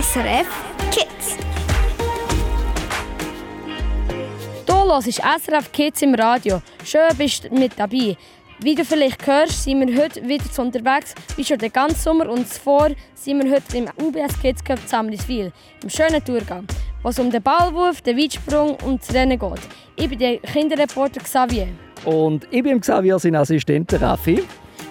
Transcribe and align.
SRF 0.00 0.46
Kids. 0.90 1.36
Du 4.64 4.72
hörst 4.72 5.12
SRF 5.12 5.70
Kids 5.72 6.00
im 6.00 6.14
Radio. 6.14 6.62
Schön 6.86 7.14
bist 7.18 7.44
du 7.44 7.54
mit 7.54 7.72
dabei. 7.78 8.16
Wie 8.60 8.74
du 8.74 8.82
vielleicht 8.82 9.26
hörst, 9.26 9.64
sind 9.64 9.86
wir 9.86 10.02
heute 10.02 10.26
wieder 10.26 10.44
unterwegs. 10.56 11.14
Wie 11.36 11.44
schon 11.44 11.58
den 11.58 11.70
ganzen 11.70 11.98
Sommer 11.98 12.30
und 12.30 12.48
zuvor 12.48 12.88
sind 13.14 13.44
wir 13.44 13.52
heute 13.52 13.76
im 13.76 13.88
UBS 14.02 14.40
Kids 14.40 14.64
Cup 14.64 14.78
Samliswil, 14.86 15.52
im 15.82 15.90
schönen 15.90 16.24
Tourgang, 16.24 16.66
wo 17.02 17.10
es 17.10 17.18
um 17.18 17.30
den 17.30 17.42
Ballwurf, 17.42 18.00
den 18.00 18.16
Weitsprung 18.16 18.76
und 18.82 19.02
das 19.02 19.14
Rennen 19.14 19.38
geht. 19.38 19.60
Ich 19.96 20.08
bin 20.08 20.18
der 20.18 20.38
Kinderreporter 20.38 21.20
Xavier. 21.20 21.68
Und 22.06 22.48
ich 22.50 22.62
bin 22.62 22.80
Xavier, 22.80 23.18
sein 23.18 23.36
Assistent 23.36 23.92
Raffi. 24.00 24.42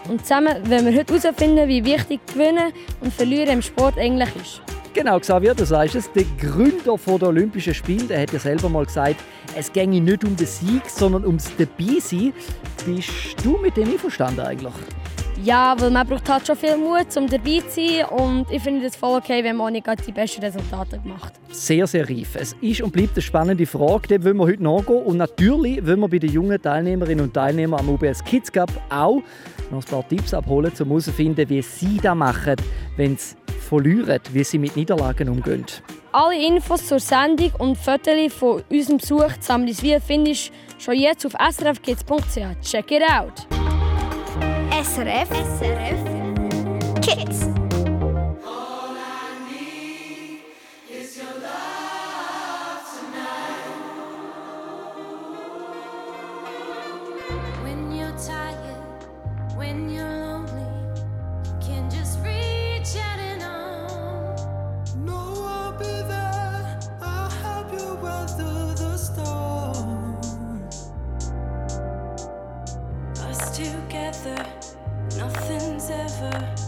Und 0.08 0.22
zusammen 0.22 0.70
wollen 0.70 0.86
wir 0.86 1.00
heute 1.00 1.20
herausfinden, 1.20 1.68
wie 1.68 1.84
wichtig 1.84 2.20
Gewinnen 2.28 2.74
und 3.02 3.12
Verlieren 3.12 3.54
im 3.54 3.62
Sport 3.64 3.98
eigentlich 3.98 4.36
ist. 4.36 4.62
Genau, 5.00 5.18
Xavier, 5.18 5.56
du 5.56 5.66
sagst 5.66 5.96
es. 5.96 6.12
Der 6.12 6.26
Gründer 6.38 6.98
der 6.98 7.28
Olympischen 7.30 7.74
Spiele 7.74 8.08
der 8.08 8.22
hat 8.22 8.34
ja 8.34 8.40
selber 8.40 8.68
mal 8.68 8.86
gesagt, 8.86 9.16
es 9.58 9.72
ginge 9.72 10.02
nicht 10.02 10.26
um 10.26 10.36
den 10.36 10.46
Sieg, 10.46 10.82
sondern 10.90 11.26
ums 11.26 11.50
Dabeisein. 11.56 12.34
Bist 12.86 13.10
du 13.42 13.58
mit 13.60 13.78
dem 13.78 13.90
einverstanden 13.90 14.42
eigentlich? 14.42 14.74
Ja, 15.42 15.74
weil 15.80 15.90
man 15.90 16.06
braucht 16.06 16.28
halt 16.28 16.46
schon 16.46 16.58
viel 16.58 16.76
Mut, 16.76 17.16
um 17.16 17.28
dabei 17.28 17.62
zu 17.70 17.80
sein 17.80 18.06
und 18.10 18.52
ich 18.52 18.62
finde 18.62 18.88
es 18.88 18.98
voll 18.98 19.18
okay, 19.18 19.42
wenn 19.42 19.56
man 19.56 19.72
nicht 19.72 19.88
die 20.06 20.12
besten 20.12 20.42
Resultate 20.42 21.00
macht. 21.06 21.32
Sehr, 21.50 21.88
sehr 21.88 22.10
reif. 22.10 22.36
Es 22.36 22.58
ist 22.60 22.82
und 22.82 22.92
bleibt 22.92 23.14
eine 23.14 23.22
spannende 23.22 23.66
Frage, 23.66 24.10
dem 24.10 24.26
wollen 24.26 24.36
wir 24.36 24.48
heute 24.48 24.64
nachgehen. 24.64 25.02
Und 25.04 25.16
natürlich 25.16 25.78
wollen 25.88 26.02
wir 26.02 26.10
bei 26.10 26.20
den 26.20 26.34
jungen 26.34 26.62
Teilnehmerinnen 26.62 27.24
und 27.24 27.34
Teilnehmern 27.34 27.80
am 27.80 27.88
UBS 27.88 28.22
Kids 28.22 28.52
Cup 28.52 28.70
auch 28.90 29.22
noch 29.72 29.82
ein 29.82 29.90
paar 29.90 30.06
Tipps 30.10 30.34
abholen, 30.34 30.74
um 30.78 30.88
herauszufinden, 30.88 31.48
wie 31.48 31.62
sie 31.62 32.02
das 32.04 32.16
machen, 32.16 32.58
wenn 32.98 33.16
sie 33.16 33.36
verlieren, 33.60 34.20
wie 34.32 34.44
sie 34.44 34.58
mit 34.58 34.76
Niederlagen 34.76 35.30
umgehen. 35.30 35.66
Alle 36.12 36.44
Infos 36.44 36.88
zur 36.88 37.00
Sendung 37.00 37.52
und 37.60 37.78
Fotos 37.78 38.34
von 38.34 38.64
unserem 38.70 38.98
Besuch 38.98 39.38
zusammen 39.40 39.74
findest 39.74 40.50
du 40.50 40.54
schon 40.80 40.96
jetzt 40.96 41.26
auf 41.26 41.34
srfkids.ch. 41.34 42.62
Check 42.62 42.92
it 42.92 43.04
out! 43.04 43.48
SRF, 44.72 45.30
SRF 45.30 46.00
Kids. 47.02 47.48
When 57.64 57.92
you're 57.92 58.18
tired, 58.18 59.04
when 59.56 59.90
you're 59.90 60.19
ever. 75.92 76.59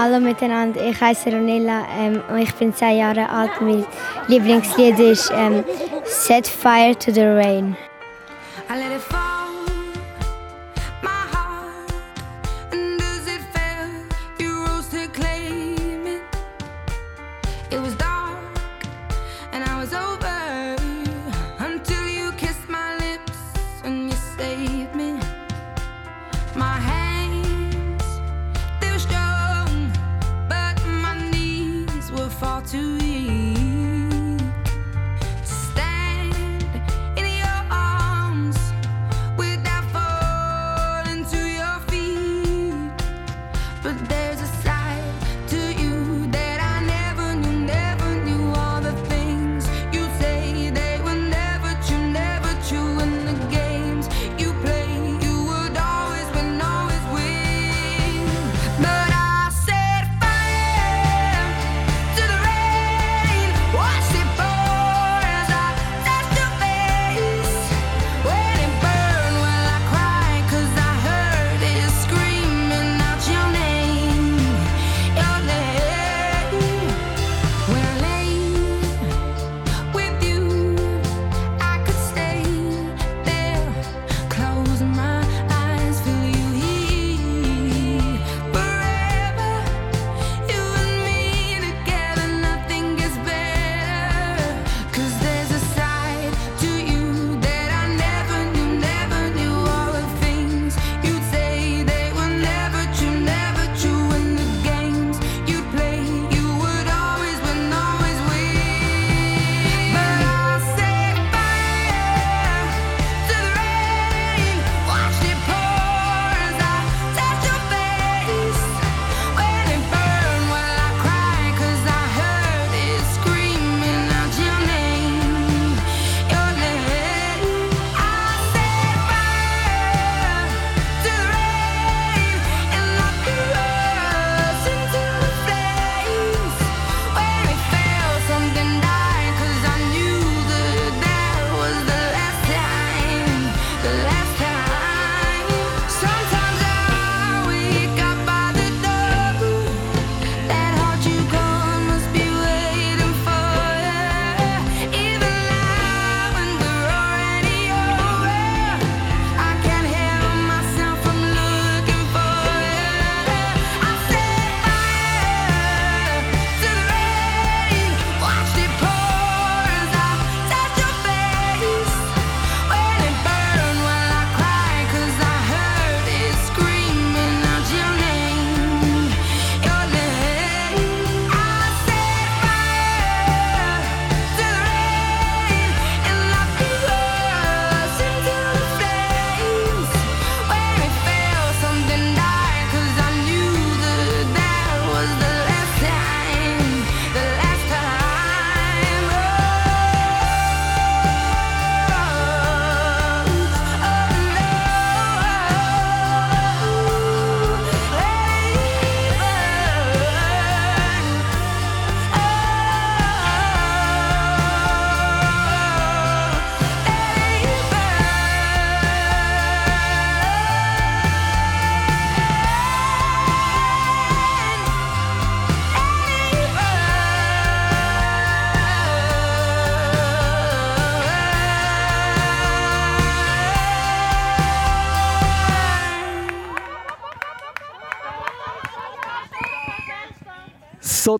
Hallo 0.00 0.20
miteinander, 0.20 0.80
ich 0.80 1.00
heiße 1.00 1.28
Ronella 1.28 1.84
ähm, 1.98 2.22
und 2.30 2.38
ich 2.38 2.54
bin 2.54 2.72
zwei 2.72 2.92
Jahre 2.92 3.28
alt. 3.28 3.50
Mein 3.60 3.84
Lieblingslied 4.28 4.96
ist 4.96 5.28
ähm, 5.34 5.64
Set 6.04 6.46
Fire 6.46 6.96
to 6.96 7.10
the 7.10 7.22
Rain. 7.22 7.76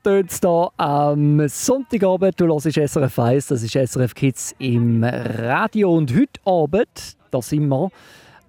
Tönt 0.09 0.31
es 0.31 0.41
hier 0.41 0.71
am 0.79 1.47
Sonntagabend. 1.49 2.41
Du 2.41 2.47
hörst 2.47 2.73
SRF 2.73 3.19
1, 3.19 3.49
das 3.49 3.63
ist 3.63 3.73
SRF 3.73 4.15
Kids 4.15 4.55
im 4.59 5.05
Radio. 5.05 5.95
Und 5.95 6.15
heute 6.15 6.41
Abend, 6.47 7.19
da 7.31 7.43
sind 7.43 7.69
wir 7.69 7.91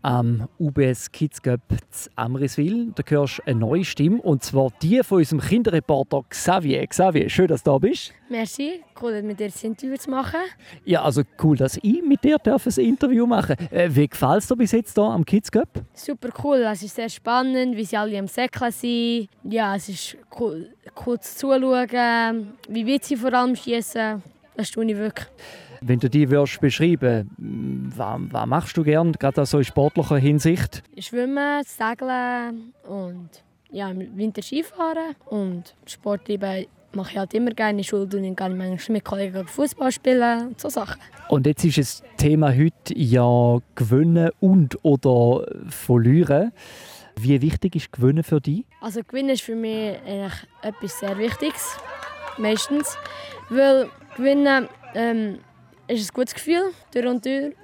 am 0.02 0.48
UBS 0.60 1.12
Kids 1.12 1.42
Cup 1.42 1.62
zu 1.90 2.10
Amriswil. 2.16 2.92
Da 2.96 3.04
hörst 3.08 3.40
du 3.40 3.44
eine 3.46 3.60
neue 3.60 3.84
Stimme, 3.84 4.22
und 4.22 4.44
zwar 4.44 4.70
die 4.82 5.02
von 5.04 5.20
unserem 5.20 5.42
Kinderreporter 5.42 6.24
Xavier. 6.30 6.86
Xavier, 6.88 7.30
schön, 7.30 7.48
dass 7.48 7.64
du 7.64 7.72
da 7.72 7.78
bist. 7.78 8.14
Merci, 8.30 8.82
cool, 9.02 9.22
mit 9.24 9.40
dir 9.40 9.48
das 9.48 9.64
Interview 9.64 9.96
zu 9.98 10.10
machen. 10.10 10.40
Ja, 10.86 11.04
also 11.04 11.24
cool, 11.44 11.58
dass 11.58 11.78
ich 11.82 12.04
mit 12.04 12.24
dir 12.24 12.38
darf 12.38 12.66
ein 12.66 12.84
Interview 12.84 13.26
machen 13.26 13.56
äh, 13.72 13.90
Wie 13.92 14.08
gefällt 14.08 14.40
es 14.40 14.48
dir 14.48 14.56
bis 14.56 14.72
jetzt 14.72 14.96
hier 14.96 15.04
am 15.04 15.26
Kids 15.26 15.52
Cup? 15.52 15.70
Super 15.94 16.30
cool, 16.44 16.58
es 16.72 16.84
ist 16.84 16.96
sehr 16.96 17.10
spannend, 17.10 17.76
wie 17.76 17.86
sie 17.86 17.98
alle 17.98 18.18
am 18.20 18.28
Säckeln 18.28 18.72
sind. 18.72 19.30
Ja, 19.44 19.76
es 19.76 19.90
ist 19.90 20.18
cool, 20.40 20.70
cool 21.06 21.20
zuzuschauen, 21.20 22.54
wie 22.68 22.88
weit 22.88 23.04
sie 23.04 23.16
vor 23.16 23.34
allem 23.34 23.56
schießen. 23.56 24.22
Das 24.56 24.72
tue 24.72 24.86
ich 24.86 24.98
wirklich. 24.98 25.28
Wenn 25.82 26.00
du 26.00 26.10
die 26.10 26.30
würdest 26.30 26.60
beschreiben 26.60 27.30
was, 27.96 28.20
was 28.32 28.46
machst 28.48 28.78
du 28.78 28.84
gern, 28.84 29.14
gerade 29.14 29.46
so 29.46 29.60
in 29.60 29.64
sportlicher 29.64 30.18
Hinsicht? 30.18 30.84
Schwimmen, 30.98 31.64
Segeln 31.64 32.74
und 32.88 33.30
ja, 33.72 33.90
im 33.90 34.18
Winter 34.18 34.42
Skifahren. 34.42 35.16
Und 35.26 35.76
Sport 35.86 36.26
treiben 36.26 36.66
mache 36.94 37.12
ich 37.12 37.18
halt 37.18 37.34
immer 37.34 37.52
gerne 37.52 37.72
in 37.72 37.78
der 37.78 37.84
Schule 37.84 38.04
und 38.04 38.14
dann 38.14 38.36
gehe 38.36 38.50
ich 38.50 38.56
manchmal 38.56 38.94
mit 38.96 39.06
Kollegen 39.06 39.48
Fußball 39.48 39.92
spielen 39.92 40.48
und 40.48 40.60
so 40.60 40.70
Sachen. 40.70 41.00
Und 41.30 41.46
jetzt 41.46 41.64
ist 41.64 41.78
das 41.78 42.04
Thema 42.18 42.50
heute 42.50 42.96
ja 42.96 43.60
gewinnen 43.76 44.32
und 44.40 44.84
oder 44.84 45.46
verlieren. 45.68 46.52
Wie 47.20 47.42
wichtig 47.42 47.76
ist 47.76 47.92
Gewinnen 47.92 48.24
für 48.24 48.42
dich? 48.42 48.66
Also 48.82 49.02
Gewinnen 49.04 49.30
ist 49.30 49.42
für 49.42 49.56
mich 49.56 49.98
eigentlich 50.06 50.34
etwas 50.62 51.00
sehr 51.00 51.18
Wichtiges, 51.18 51.78
meistens. 52.38 52.98
Weil 53.50 53.90
Gewinnen 54.16 54.68
ähm, 54.96 55.40
ist 55.90 56.12
ein 56.12 56.14
gutes 56.14 56.34
Gefühl, 56.34 56.72
durch 56.94 57.06
und 57.06 57.26
durch. 57.26 57.56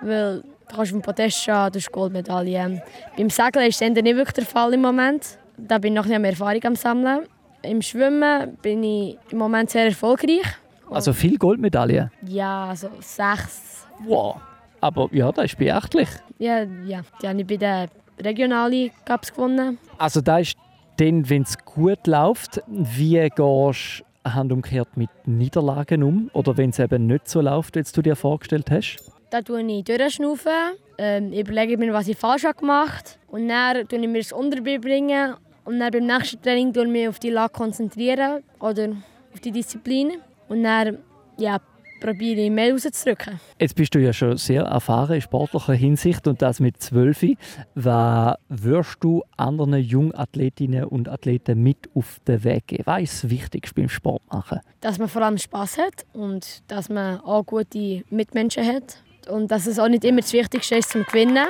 Weil 0.00 0.42
du 0.42 0.76
kannst 0.76 0.92
dem 0.92 1.02
Podest 1.02 1.38
stehen, 1.42 1.72
du 1.72 1.78
hast 1.78 1.92
Goldmedaille. 1.92 2.82
Beim 3.16 3.30
Segeln 3.30 3.66
ist 3.66 3.80
das 3.80 3.90
nicht 3.90 4.04
wirklich 4.04 4.34
der 4.34 4.46
Fall 4.46 4.74
im 4.74 4.82
Moment. 4.82 5.38
Da 5.56 5.78
bin 5.78 5.92
ich 5.92 5.96
noch 5.96 6.06
nicht 6.06 6.18
mehr 6.18 6.30
Erfahrung 6.30 6.64
am 6.64 6.76
Sammeln. 6.76 7.26
Im 7.62 7.82
Schwimmen 7.82 8.56
bin 8.62 8.82
ich 8.82 9.18
im 9.30 9.38
Moment 9.38 9.70
sehr 9.70 9.86
erfolgreich. 9.86 10.44
Also 10.90 11.12
viel 11.12 11.36
Goldmedaillen? 11.36 12.10
Ja, 12.26 12.66
also 12.66 12.90
sechs. 13.00 13.86
Wow, 14.04 14.36
aber 14.80 15.08
ja, 15.12 15.32
das 15.32 15.46
ist 15.46 15.58
beachtlich. 15.58 16.08
Ja, 16.38 16.62
ja. 16.62 17.00
Die 17.20 17.28
habe 17.28 17.40
ich 17.40 17.46
bei 17.46 17.56
den 17.56 17.88
Regionalen 18.22 18.90
Cups 19.04 19.32
gewonnen. 19.32 19.78
Also 19.98 20.20
da 20.20 20.38
ist 20.38 20.56
dann, 20.98 21.28
wenn 21.28 21.42
es 21.42 21.58
gut 21.64 22.06
läuft, 22.06 22.62
wie 22.66 23.28
gehst 23.28 23.38
du 23.38 24.05
handumkehrt 24.34 24.96
mit 24.96 25.10
Niederlagen 25.24 26.02
um? 26.02 26.30
Oder 26.32 26.56
wenn 26.56 26.70
es 26.70 26.78
eben 26.78 27.06
nicht 27.06 27.28
so 27.28 27.40
läuft, 27.40 27.76
wie 27.76 27.82
du 27.82 28.02
dir 28.02 28.16
vorgestellt 28.16 28.70
hast? 28.70 29.12
Da 29.30 29.42
tue 29.42 29.62
ich 29.62 29.84
durchschnaufen, 29.84 30.52
ähm, 30.98 31.32
überlege 31.32 31.76
mir, 31.76 31.92
was 31.92 32.08
ich 32.08 32.16
falsch 32.16 32.44
habe 32.44 32.58
gemacht 32.58 33.18
und 33.28 33.48
dann 33.48 33.88
tue 33.88 33.98
ich 33.98 34.08
mir 34.08 34.18
das 34.18 34.32
Unterbild 34.32 34.82
bringen 34.82 35.34
und 35.64 35.80
dann 35.80 35.90
beim 35.90 36.06
nächsten 36.06 36.40
Training 36.40 36.72
tue 36.72 36.84
ich 36.84 36.90
mich 36.90 37.08
auf 37.08 37.18
die 37.18 37.30
Lage 37.30 37.52
konzentrieren 37.52 38.42
oder 38.60 38.90
auf 39.32 39.40
die 39.40 39.50
Disziplin 39.50 40.12
und 40.48 40.62
dann 40.62 40.98
ja, 41.38 41.58
probiere 42.00 42.42
ich 42.42 42.50
mehr 42.50 42.72
rauszudrücken. 42.72 43.40
Jetzt 43.58 43.74
bist 43.74 43.94
du 43.94 43.98
ja 43.98 44.12
schon 44.12 44.36
sehr 44.36 44.62
erfahren 44.62 45.14
in 45.16 45.20
sportlicher 45.20 45.74
Hinsicht 45.74 46.26
und 46.26 46.42
das 46.42 46.60
mit 46.60 46.82
12. 46.82 47.36
Was 47.74 48.36
würdest 48.48 48.96
du 49.00 49.22
anderen 49.36 49.74
Jungathletinnen 49.74 50.84
und 50.84 51.08
Athleten 51.08 51.62
mit 51.62 51.88
auf 51.94 52.18
den 52.26 52.44
Weg 52.44 52.68
geben? 52.68 52.82
Was 52.86 53.02
ist 53.02 53.24
das 53.24 53.30
Wichtigste 53.30 53.80
beim 53.80 53.88
Sport 53.88 54.22
machen? 54.30 54.60
Dass 54.80 54.98
man 54.98 55.08
vor 55.08 55.22
allem 55.22 55.38
Spass 55.38 55.78
hat 55.78 56.06
und 56.12 56.62
dass 56.68 56.88
man 56.88 57.20
auch 57.20 57.44
gute 57.44 58.02
Mitmenschen 58.10 58.66
hat 58.66 59.02
und 59.28 59.50
dass 59.50 59.66
es 59.66 59.78
auch 59.78 59.88
nicht 59.88 60.04
immer 60.04 60.20
das 60.20 60.32
Wichtigste 60.32 60.76
ist 60.76 60.90
zum 60.90 61.04
Gewinnen, 61.04 61.46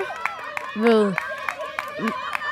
weil 0.77 1.17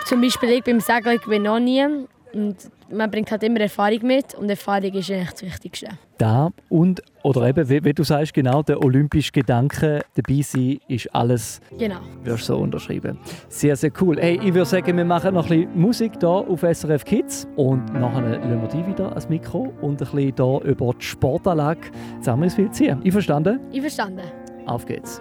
zum 0.07 0.21
Beispiel 0.21 0.51
ich 0.51 0.65
beim 0.65 0.81
Segeln 0.81 1.19
gewinne 1.19 1.53
auch 1.53 1.59
nie 1.59 1.87
und 2.33 2.57
man 2.97 3.11
bringt 3.11 3.31
halt 3.31 3.43
immer 3.43 3.61
Erfahrung 3.61 4.01
mit 4.03 4.35
und 4.35 4.49
Erfahrung 4.49 4.93
ist 4.93 5.11
eigentlich 5.11 5.31
das 5.31 5.43
Wichtigste. 5.43 5.89
Da 6.19 6.51
und 6.69 7.03
oder 7.23 7.49
eben, 7.49 7.69
wie, 7.69 7.85
wie 7.85 7.93
du 7.93 8.05
sagst, 8.05 8.33
genau 8.35 8.63
der 8.63 8.83
olympische 8.83 9.33
Gedanke 9.33 10.03
dabei 10.15 10.43
sein, 10.43 10.79
ist 10.89 11.13
alles, 11.15 11.61
Genau. 11.79 11.97
wirst 12.23 12.49
du 12.49 12.55
so 12.55 12.59
unterschreiben. 12.59 13.19
Sehr, 13.49 13.75
sehr 13.77 13.91
cool. 14.01 14.19
Hey, 14.21 14.37
ich 14.43 14.55
würde 14.55 14.65
sagen, 14.67 14.97
wir 14.97 15.05
machen 15.05 15.35
noch 15.35 15.51
ein 15.51 15.61
bisschen 15.67 15.81
Musik 15.81 16.13
hier 16.21 16.29
auf 16.29 16.61
SRF 16.63 17.05
Kids 17.05 17.49
und 17.57 17.93
nachher 17.95 18.21
lassen 18.23 18.61
wir 18.63 18.69
dich 18.69 18.87
wieder 18.87 19.09
ans 19.11 19.29
Mikro 19.29 19.73
und 19.81 19.93
ein 19.93 19.97
bisschen 19.97 20.35
hier 20.37 20.61
über 20.65 20.93
die 20.95 21.05
Sportanlage 21.05 21.81
zusammen 22.21 22.49
viel 22.51 22.71
ziehen. 22.71 23.01
Einverstanden? 23.05 23.61
Einverstanden. 23.73 24.23
Auf 24.67 24.87
geht's. 24.87 25.21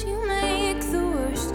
you 0.00 0.26
make 0.26 0.80
the 0.80 1.04
worst 1.04 1.54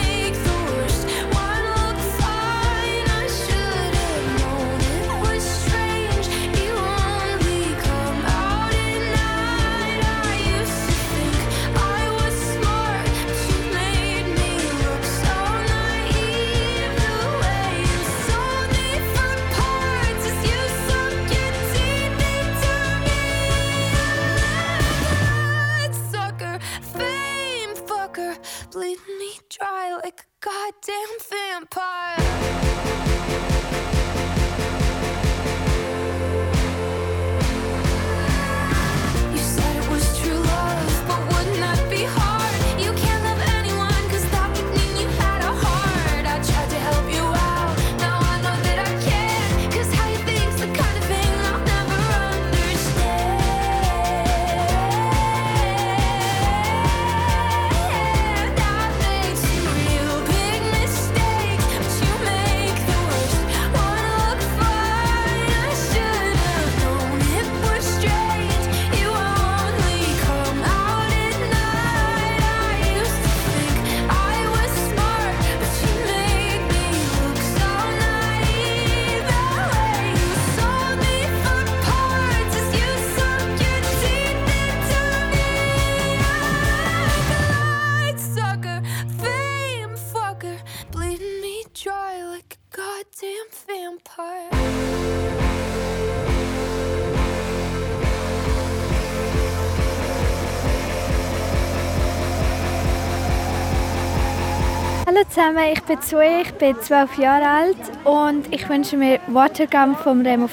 zusammen, 105.41 105.73
ich 105.73 105.81
bin 105.83 106.01
Zoe, 106.01 106.41
ich 106.41 106.53
bin 106.53 106.79
12 106.79 107.17
Jahre 107.17 107.47
alt 107.47 107.77
und 108.03 108.53
ich 108.53 108.67
wünsche 108.69 108.95
mir 108.95 109.19
Watergun 109.27 109.95
vom 109.95 110.21
Remo 110.21 110.47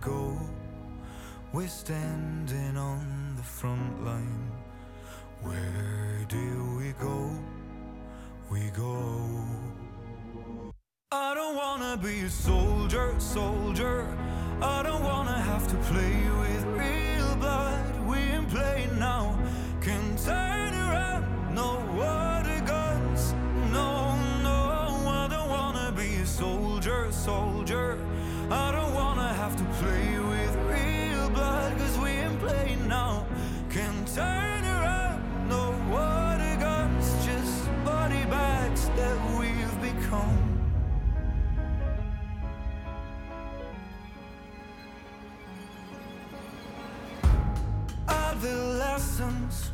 go? 0.00 0.36
We're 1.52 1.68
standing 1.68 2.76
on 2.76 3.34
the 3.36 3.44
front 3.44 4.04
line. 4.04 4.50
Where 5.42 6.26
do 6.28 6.76
we 6.76 6.92
go? 6.98 7.30
We 8.50 8.68
go. 8.70 8.98
I 11.12 11.34
don't 11.34 11.54
wanna 11.54 11.96
be 11.96 12.22
a 12.22 12.30
soldier, 12.30 13.14
soldier. 13.18 14.08
I 14.60 14.82
don't 14.82 15.04
wanna 15.04 15.38
have 15.40 15.68
to 15.68 15.76
play 15.90 16.16
with 16.40 16.64
real 16.64 17.36
blood. 17.36 18.08
We 18.08 18.18
ain't 18.18 18.48
playing 18.50 18.98
now. 18.98 19.38
Can 19.80 20.16
turn 20.16 20.74
around, 20.74 21.54
no 21.54 21.78
water 21.96 22.60
guns. 22.66 23.34
No, 23.72 24.16
no, 24.42 24.58
I 25.06 25.28
don't 25.30 25.48
wanna 25.48 25.92
be 25.92 26.16
a 26.16 26.26
soldier, 26.26 27.12
soldier. 27.12 27.89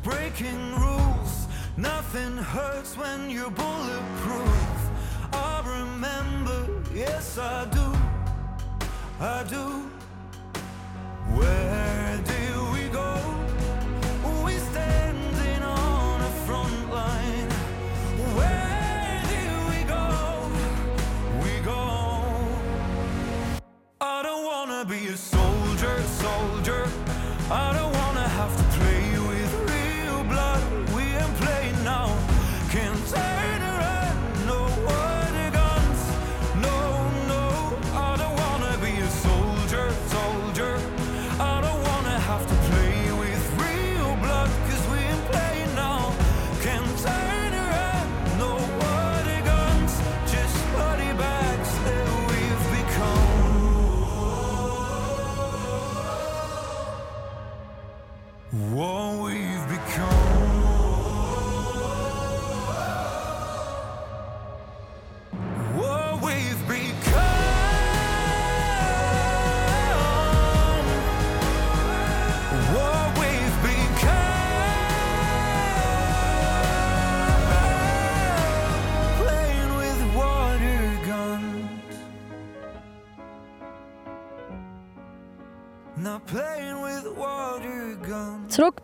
Breaking 0.03 0.75
rules. 0.75 1.47
Nothing 1.77 2.35
hurts 2.35 2.97
when 2.97 3.29
you're 3.29 3.49
bulletproof. 3.49 4.89
I 5.31 5.63
remember, 5.65 6.67
yes, 6.93 7.37
I 7.37 7.65
do. 7.65 7.93
I 9.21 9.43
do. 9.43 9.89
Where 11.37 12.19
do 12.25 12.71
we 12.73 12.89
go? 12.89 13.15
We 14.43 14.57
standing 14.57 15.63
on 15.63 16.21
a 16.21 16.31
front 16.45 16.91
line. 16.91 17.49
Where 18.35 19.21
do 19.33 19.45
we 19.71 19.79
go? 19.95 20.05
We 21.41 21.59
go. 21.63 21.81
I 24.01 24.23
don't 24.23 24.43
wanna 24.43 24.83
be 24.83 25.07
a 25.07 25.15
soldier, 25.15 26.01
soldier. 26.01 26.85
I 27.49 27.71
don't 27.73 27.93
wanna 27.93 28.06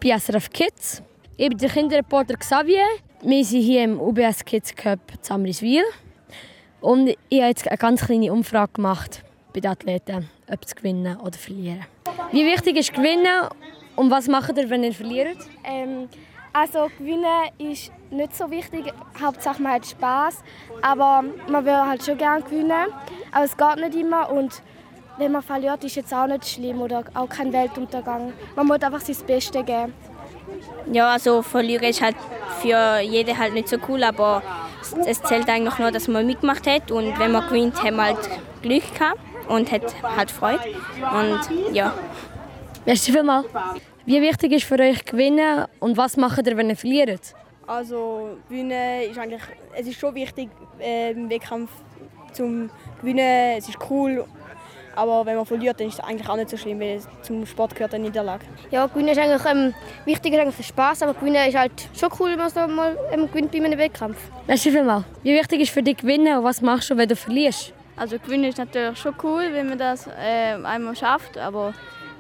bei 0.04 0.20
SRF 0.20 0.50
Kids. 0.50 1.02
Ich 1.38 1.48
bin 1.48 1.58
der 1.58 1.70
Kinderreporter 1.70 2.36
Xavier. 2.36 2.84
Wir 3.22 3.46
sind 3.46 3.62
hier 3.62 3.86
im 3.86 4.02
UBS 4.02 4.44
Kids 4.44 4.76
Cup 4.76 5.00
Zamriswil. 5.22 5.84
Und 6.82 7.16
ich 7.30 7.40
habe 7.40 7.50
jetzt 7.50 7.66
eine 7.68 7.78
ganz 7.78 8.06
kleine 8.06 8.34
Umfrage 8.34 8.74
gemacht 8.74 9.24
bei 9.54 9.62
den 9.62 9.72
Athleten, 9.72 10.30
ob 10.52 10.66
sie 10.66 10.76
gewinnen 10.76 11.18
oder 11.18 11.38
verlieren. 11.38 11.86
Wie 12.34 12.46
wichtig 12.46 12.76
ist 12.76 12.94
Gewinnen 12.94 13.48
und 13.96 14.12
was 14.12 14.28
macht 14.28 14.58
ihr, 14.58 14.70
wenn 14.70 14.84
ihr 14.84 14.94
verliert? 14.94 15.38
Ähm, 15.64 16.10
also 16.52 16.90
gewinnen 16.98 17.50
ist 17.58 17.92
nicht 18.12 18.36
so 18.36 18.52
wichtig. 18.52 18.92
Hauptsache 19.22 19.62
man 19.62 19.74
hat 19.74 19.86
Spaß, 19.86 20.44
aber 20.82 21.24
man 21.48 21.66
will 21.66 21.78
halt 21.78 22.04
schon 22.04 22.18
gerne 22.18 22.44
gewinnen. 22.44 22.88
Aber 23.32 23.46
es 23.46 23.56
geht 23.56 23.78
nicht 23.78 23.96
immer 23.96 24.30
und 24.30 24.62
wenn 25.18 25.32
man 25.32 25.42
verliert, 25.42 25.84
ist 25.84 25.96
jetzt 25.96 26.14
auch 26.14 26.28
nicht 26.28 26.48
schlimm 26.48 26.82
oder 26.82 27.04
auch 27.14 27.30
kein 27.30 27.54
Weltuntergang. 27.54 28.34
Man 28.56 28.68
muss 28.68 28.82
einfach 28.82 29.02
sein 29.02 29.16
Bestes 29.26 29.66
geben. 29.66 29.94
Ja, 30.92 31.12
also 31.12 31.42
verlieren 31.42 31.86
ist 31.86 32.02
halt 32.02 32.16
für 32.62 33.00
jeden 33.00 33.38
halt 33.38 33.54
nicht 33.54 33.68
so 33.68 33.78
cool, 33.88 34.04
aber 34.04 34.42
es, 34.82 34.94
es 35.06 35.24
zählt 35.24 35.50
eigentlich 35.50 35.78
nur, 35.80 35.92
dass 35.92 36.08
man 36.08 36.26
mitgemacht 36.26 36.68
hat 36.68 36.92
und 36.92 37.18
wenn 37.20 37.32
man 37.32 37.48
gewinnt, 37.48 37.82
hat 37.82 37.94
man 37.94 38.08
halt 38.08 38.30
Glück 38.62 38.84
gehabt 38.94 39.20
und 39.48 39.72
hat 39.72 39.96
halt 40.18 40.32
Freude 40.32 40.64
und 41.18 41.74
ja. 41.74 41.94
Merci 42.86 43.12
vielmals. 43.12 43.48
Wie 44.06 44.22
wichtig 44.22 44.52
ist 44.52 44.66
für 44.66 44.78
euch 44.80 45.06
Gewinnen 45.06 45.66
und 45.80 45.96
was 45.96 46.18
macht 46.18 46.46
ihr, 46.46 46.58
wenn 46.58 46.70
ihr 46.70 46.76
verliert? 46.76 47.34
Also 47.66 48.38
gewinnen 48.50 49.10
ist 49.10 49.18
eigentlich, 49.18 49.42
es 49.74 49.88
ist 49.88 50.00
schon 50.00 50.14
wichtig 50.16 50.50
äh, 50.80 51.12
im 51.12 51.30
Wettkampf 51.30 51.72
zum 52.34 52.70
Gewinnen. 53.00 53.58
Es 53.58 53.70
ist 53.70 53.78
cool, 53.90 54.26
aber 54.96 55.26
wenn 55.26 55.36
man 55.36 55.46
verliert, 55.46 55.80
dann 55.80 55.88
ist 55.88 55.96
es 55.96 56.00
eigentlich 56.00 56.30
auch 56.30 56.36
nicht 56.36 56.50
so 56.50 56.58
schlimm, 56.58 56.80
weil 56.80 57.02
zum 57.22 57.46
Sport 57.46 57.76
gehört 57.76 57.94
eine 57.94 58.06
Niederlage. 58.06 58.46
Ja, 58.72 58.86
gewinnen 58.88 59.10
ist 59.10 59.18
eigentlich 59.18 59.46
ähm, 59.46 59.74
wichtig 60.06 60.34
ist 60.34 60.40
eigentlich 60.40 60.68
Spaß, 60.68 61.04
aber 61.04 61.14
gewinnen 61.14 61.48
ist 61.48 61.58
halt 61.58 61.72
schon 61.98 62.10
cool, 62.20 62.32
wenn 62.32 62.40
man 62.40 62.50
so 62.50 62.68
mal 62.68 62.98
ähm, 63.12 63.28
gewinnt 63.28 63.52
bei 63.52 63.64
einem 63.64 63.78
Wettkampf. 63.78 64.18
Merci 64.48 64.72
vielmals. 64.72 65.06
Wie 65.24 65.34
wichtig 65.34 65.62
ist 65.62 65.72
für 65.72 65.84
dich 65.84 65.98
Gewinnen 65.98 66.38
und 66.38 66.44
was 66.44 66.62
machst 66.62 66.90
du, 66.90 66.98
wenn 66.98 67.10
du 67.10 67.16
verlierst? 67.16 67.74
Also 67.96 68.18
gewinnen 68.18 68.46
ist 68.46 68.58
natürlich 68.58 68.98
schon 68.98 69.14
cool, 69.24 69.50
wenn 69.52 69.70
man 69.70 69.78
das 69.78 70.08
äh, 70.08 70.56
einmal 70.64 70.96
schafft, 70.96 71.38
aber 71.38 71.74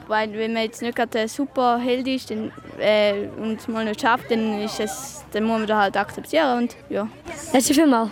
weil 0.08 0.34
wenn 0.34 0.54
man 0.54 0.64
jetzt 0.64 0.82
nicht 0.82 0.96
gerade 0.96 1.20
ein 1.20 1.28
super 1.28 1.80
Held 1.80 2.08
ist 2.08 2.30
dann, 2.30 2.52
äh, 2.80 3.28
und 3.38 3.60
es 3.60 3.68
mal 3.68 3.86
nicht 3.86 4.02
schafft, 4.02 4.30
dann, 4.30 4.62
ist 4.62 4.80
es, 4.80 5.26
dann 5.32 5.44
muss 5.46 5.60
man 5.60 5.68
das 5.68 5.78
halt 5.78 5.98
akzeptieren 5.98 6.58
und 6.64 6.76
ja. 6.90 7.08
Merci 7.52 7.74
vielmals. 7.74 8.10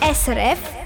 SRF 0.00 0.81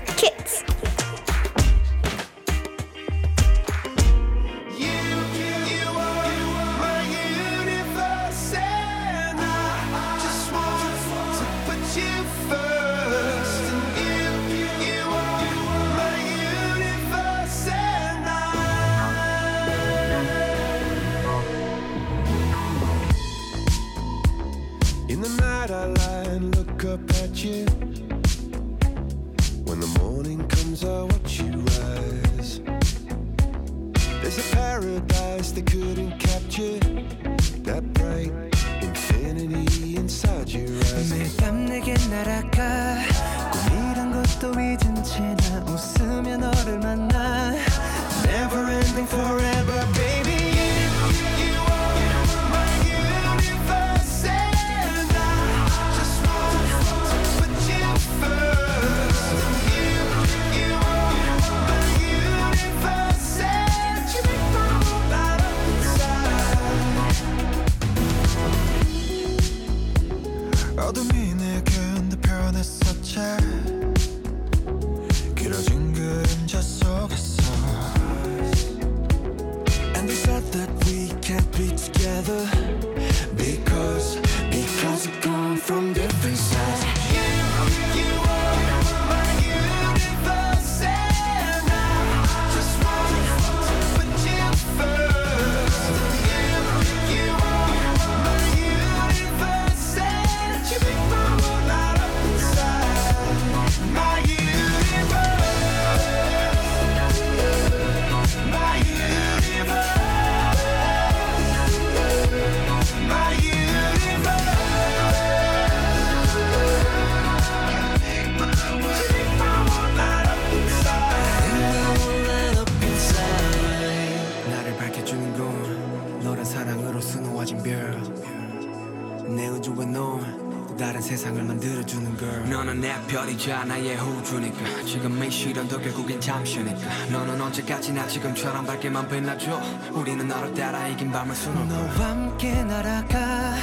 지금처럼 138.16 138.64
밝게만 138.64 139.09
빛나줘 139.09 139.61
우리는 139.92 140.26
너를 140.26 140.55
따라 140.55 140.88
이긴 140.88 141.12
밤을 141.12 141.35
수놓고 141.35 141.66
너와 141.66 142.11
함께 142.11 142.64
날아가 142.64 143.55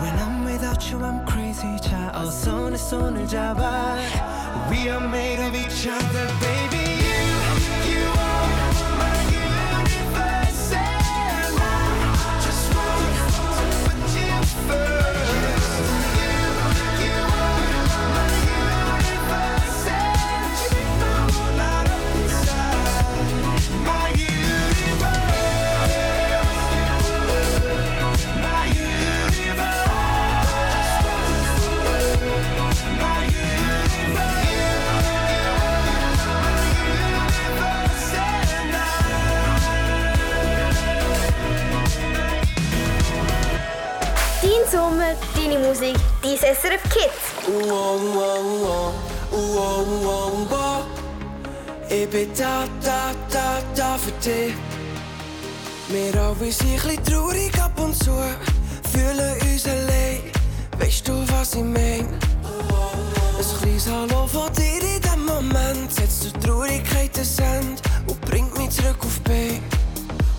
When 0.00 0.16
I'm 0.18 0.46
without 0.46 0.94
you 0.94 1.04
I'm 1.04 1.28
crazy 1.28 1.76
자 1.80 2.12
어서 2.14 2.70
내 2.70 2.76
손을 2.76 3.26
잡아 3.26 3.96
We 4.70 4.88
are 4.88 5.04
made 5.04 5.42
of 5.42 5.56
each 5.58 5.88
other 5.88 6.28
baby 6.38 6.85
Musik, 45.66 45.96
die 46.22 46.36
SRF 46.36 46.82
Kids. 46.90 47.34
Uo, 47.48 47.98
uo, 47.98 48.92
uo, 49.32 49.86
ich 51.88 52.08
bin 52.08 52.28
da, 52.38 52.64
da, 52.80 53.10
da, 53.28 53.58
da 53.74 53.98
für 53.98 54.12
dich. 54.22 54.54
Wir 55.88 56.14
alle 56.22 56.52
sind 56.52 56.70
ein 56.70 56.76
bisschen 56.76 57.04
traurig 57.04 57.60
ab 57.60 57.72
und 57.80 57.96
zu, 57.96 58.12
fühlen 58.92 59.34
uns 59.42 59.66
allein. 59.66 60.20
Weißt 60.78 61.08
du, 61.08 61.14
was 61.32 61.54
ich 61.54 61.64
meine? 61.64 62.16
Ein 63.38 63.58
kleines 63.60 63.88
Hallo 63.90 64.26
von 64.28 64.52
dir 64.52 64.82
in 64.82 65.02
dem 65.02 65.24
Moment 65.26 65.92
setzt 65.92 66.24
die 66.26 66.32
Traurigkeit 66.46 67.18
ins 67.18 67.38
Ende 67.40 67.82
und 68.06 68.20
bringt 68.20 68.56
mich 68.56 68.70
zurück 68.70 68.98
auf 69.00 69.20
B. 69.22 69.58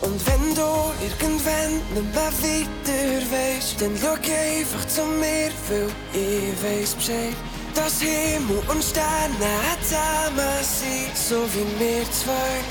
Und 0.01 0.21
wenn 0.27 0.55
du 0.55 0.67
irgendwann 1.01 1.73
nicht 1.93 2.13
mehr 2.13 2.31
weiter 2.41 3.31
weißt, 3.31 3.81
dann 3.81 3.97
schau 3.99 4.13
einfach 4.13 4.87
zu 4.87 5.03
mir, 5.03 5.51
weil 5.69 5.89
ich 6.13 6.63
weiß 6.63 6.95
Bescheid. 6.95 7.35
Dass 7.73 8.01
Himmel 8.01 8.61
und 8.69 8.83
Sterne 8.83 9.53
zusammen 9.81 10.57
sind, 10.61 11.15
so 11.15 11.43
wie 11.53 11.79
wir 11.79 12.03
zwei, 12.11 12.61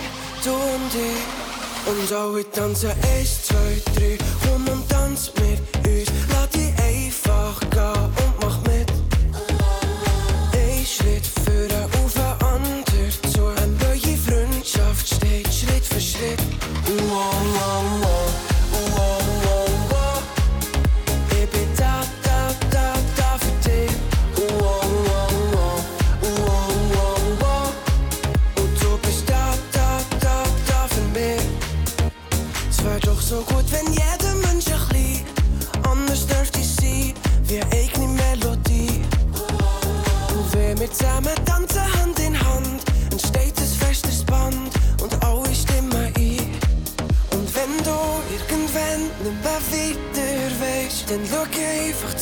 du 0.45 0.53
und 0.53 0.95
ich. 0.95 1.47
Und 1.87 2.13
alle 2.13 2.51
tanzen 2.51 2.91
1, 2.91 3.43
2, 3.45 3.55
3, 3.95 4.19
komm 4.43 4.67
und 4.67 4.89
tanz 4.89 5.31
mit 5.37 5.87
uns, 5.87 6.09
lass 6.33 6.49
dich 6.51 6.73
einfach 6.79 7.61
gehen. 7.71 8.16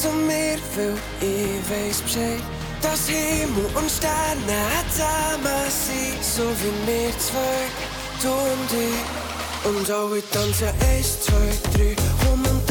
zu 0.05 0.11
mir, 0.11 0.59
weil 0.77 0.97
ich 1.21 1.71
weiß 1.71 2.03
Bescheid. 2.03 2.43
Dass 2.83 3.09
himmel 3.09 3.65
und 3.75 3.91
Sterne 3.91 4.61
zusammen 4.91 5.65
sind, 5.71 6.23
So 6.23 6.43
wie 6.61 6.75
mir 6.85 7.11
zwei, 7.19 7.61
du 8.23 8.29
und 8.29 8.71
ich 8.89 9.71
Und 9.71 9.91
auch 9.91 10.13
ich 10.15 10.25
tanze 10.31 10.67
eins, 10.91 11.21
zwei, 11.23 11.49
drei, 11.73 11.97
rum 12.29 12.43
und 12.51 12.64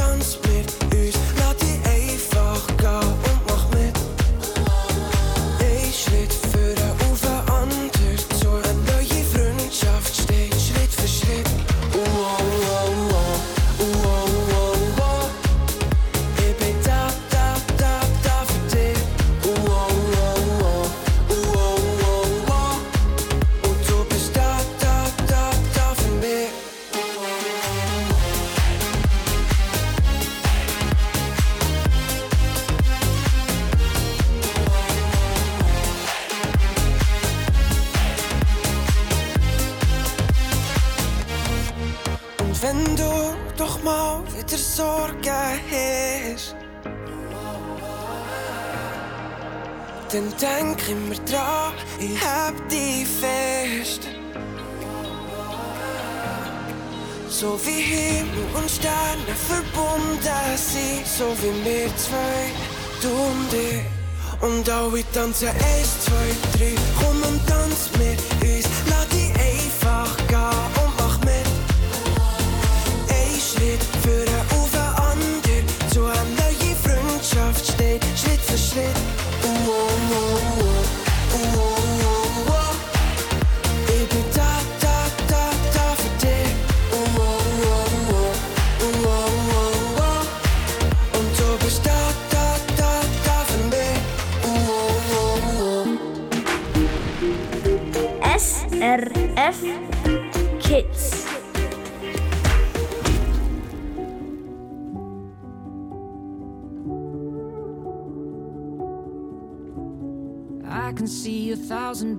dann 65.14 65.26
Tanze 65.26 65.48
1, 65.48 65.56
2, 66.06 66.14
3, 66.58 67.13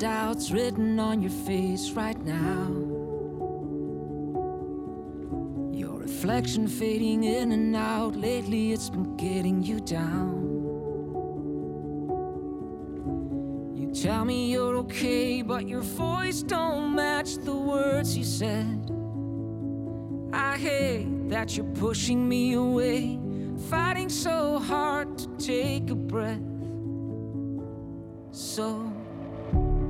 doubts 0.04 0.50
written 0.50 1.00
on 1.00 1.22
your 1.22 1.30
face 1.30 1.92
right 1.92 2.22
now. 2.26 2.68
Your 5.72 5.98
reflection 5.98 6.68
fading 6.68 7.24
in 7.24 7.52
and 7.52 7.74
out. 7.74 8.14
Lately, 8.14 8.72
it's 8.74 8.90
been 8.90 9.16
getting 9.16 9.62
you 9.62 9.80
down. 9.80 10.42
You 13.74 13.94
tell 13.94 14.26
me 14.26 14.52
you're 14.52 14.76
okay, 14.84 15.40
but 15.40 15.66
your 15.66 15.80
voice 15.80 16.42
don't 16.42 16.94
match 16.94 17.36
the 17.36 17.56
words 17.56 18.14
you 18.14 18.24
said. 18.24 18.90
I 20.34 20.58
hate 20.58 21.30
that 21.30 21.56
you're 21.56 21.74
pushing 21.76 22.28
me 22.28 22.52
away, 22.52 23.18
fighting 23.70 24.10
so 24.10 24.58
hard 24.58 25.16
to 25.16 25.28
take 25.38 25.88
a 25.88 25.94
breath. 25.94 26.42
So, 28.32 28.93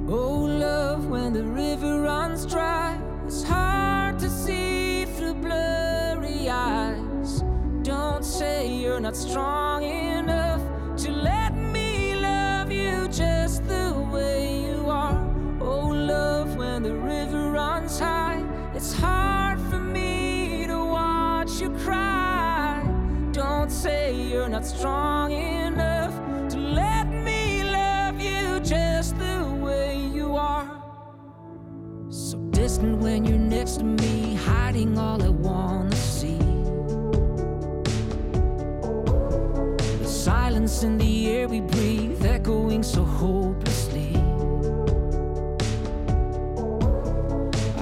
oh 0.09 0.45
love, 0.45 1.07
when 1.07 1.33
the 1.33 1.43
river 1.43 2.03
runs 2.03 2.47
dry, 2.47 2.99
it's 3.27 3.43
hard 3.43 4.19
to 4.19 4.29
see 4.29 5.05
through 5.05 5.35
blurry 5.35 6.49
eyes. 6.49 7.43
Don't 7.83 8.25
say 8.25 8.67
you're 8.69 9.01
not 9.01 9.17
strong 9.17 9.83
enough 9.83 10.61
to 10.99 11.11
let 11.11 11.55
me 11.55 12.15
love 12.15 12.71
you 12.71 13.09
just 13.09 13.67
the 13.67 13.93
way 14.13 14.65
you 14.67 14.89
are. 14.89 15.19
Oh 15.61 15.89
love, 15.89 16.57
when 16.57 16.83
the 16.83 16.95
river 16.95 17.51
runs 17.51 17.99
high, 17.99 18.45
it's 18.75 18.93
hard 18.93 19.59
for 19.71 19.81
me 19.81 20.67
to 20.67 20.79
watch 20.85 21.61
you 21.61 21.71
cry. 21.71 22.83
Don't 23.33 23.71
say 23.71 24.15
you're 24.15 24.49
not 24.49 24.67
strong 24.67 25.33
enough 25.33 25.54
when 33.05 33.23
you're 33.27 33.37
next 33.37 33.77
to 33.81 33.85
me, 33.85 34.35
hiding 34.35 34.97
all 34.97 35.23
I 35.23 35.29
wanna 35.29 35.95
see. 35.95 36.39
The 39.99 40.09
silence 40.09 40.83
in 40.85 40.97
the 40.97 41.31
air 41.31 41.47
we 41.47 41.61
breathe, 41.61 42.25
echoing 42.25 42.83
so 42.83 43.05
hopelessly. 43.05 44.17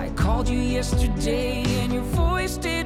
I 0.05 0.09
called 0.17 0.49
you 0.49 0.59
yesterday, 0.59 1.63
and 1.83 1.93
your 1.93 2.09
voice 2.25 2.57
didn't 2.57 2.82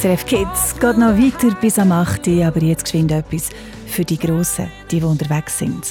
SRF 0.00 0.26
Kids 0.26 0.78
geht 0.78 0.96
noch 0.96 1.16
weiter 1.18 1.56
bis 1.60 1.76
am 1.76 1.90
8. 1.90 2.28
Uhr, 2.28 2.46
aber 2.46 2.62
jetzt 2.62 2.84
geschwind 2.84 3.10
etwas 3.10 3.50
für 3.84 4.04
die 4.04 4.16
Grossen, 4.16 4.70
die, 4.92 5.00
die 5.00 5.04
unterwegs 5.04 5.58
sind. 5.58 5.86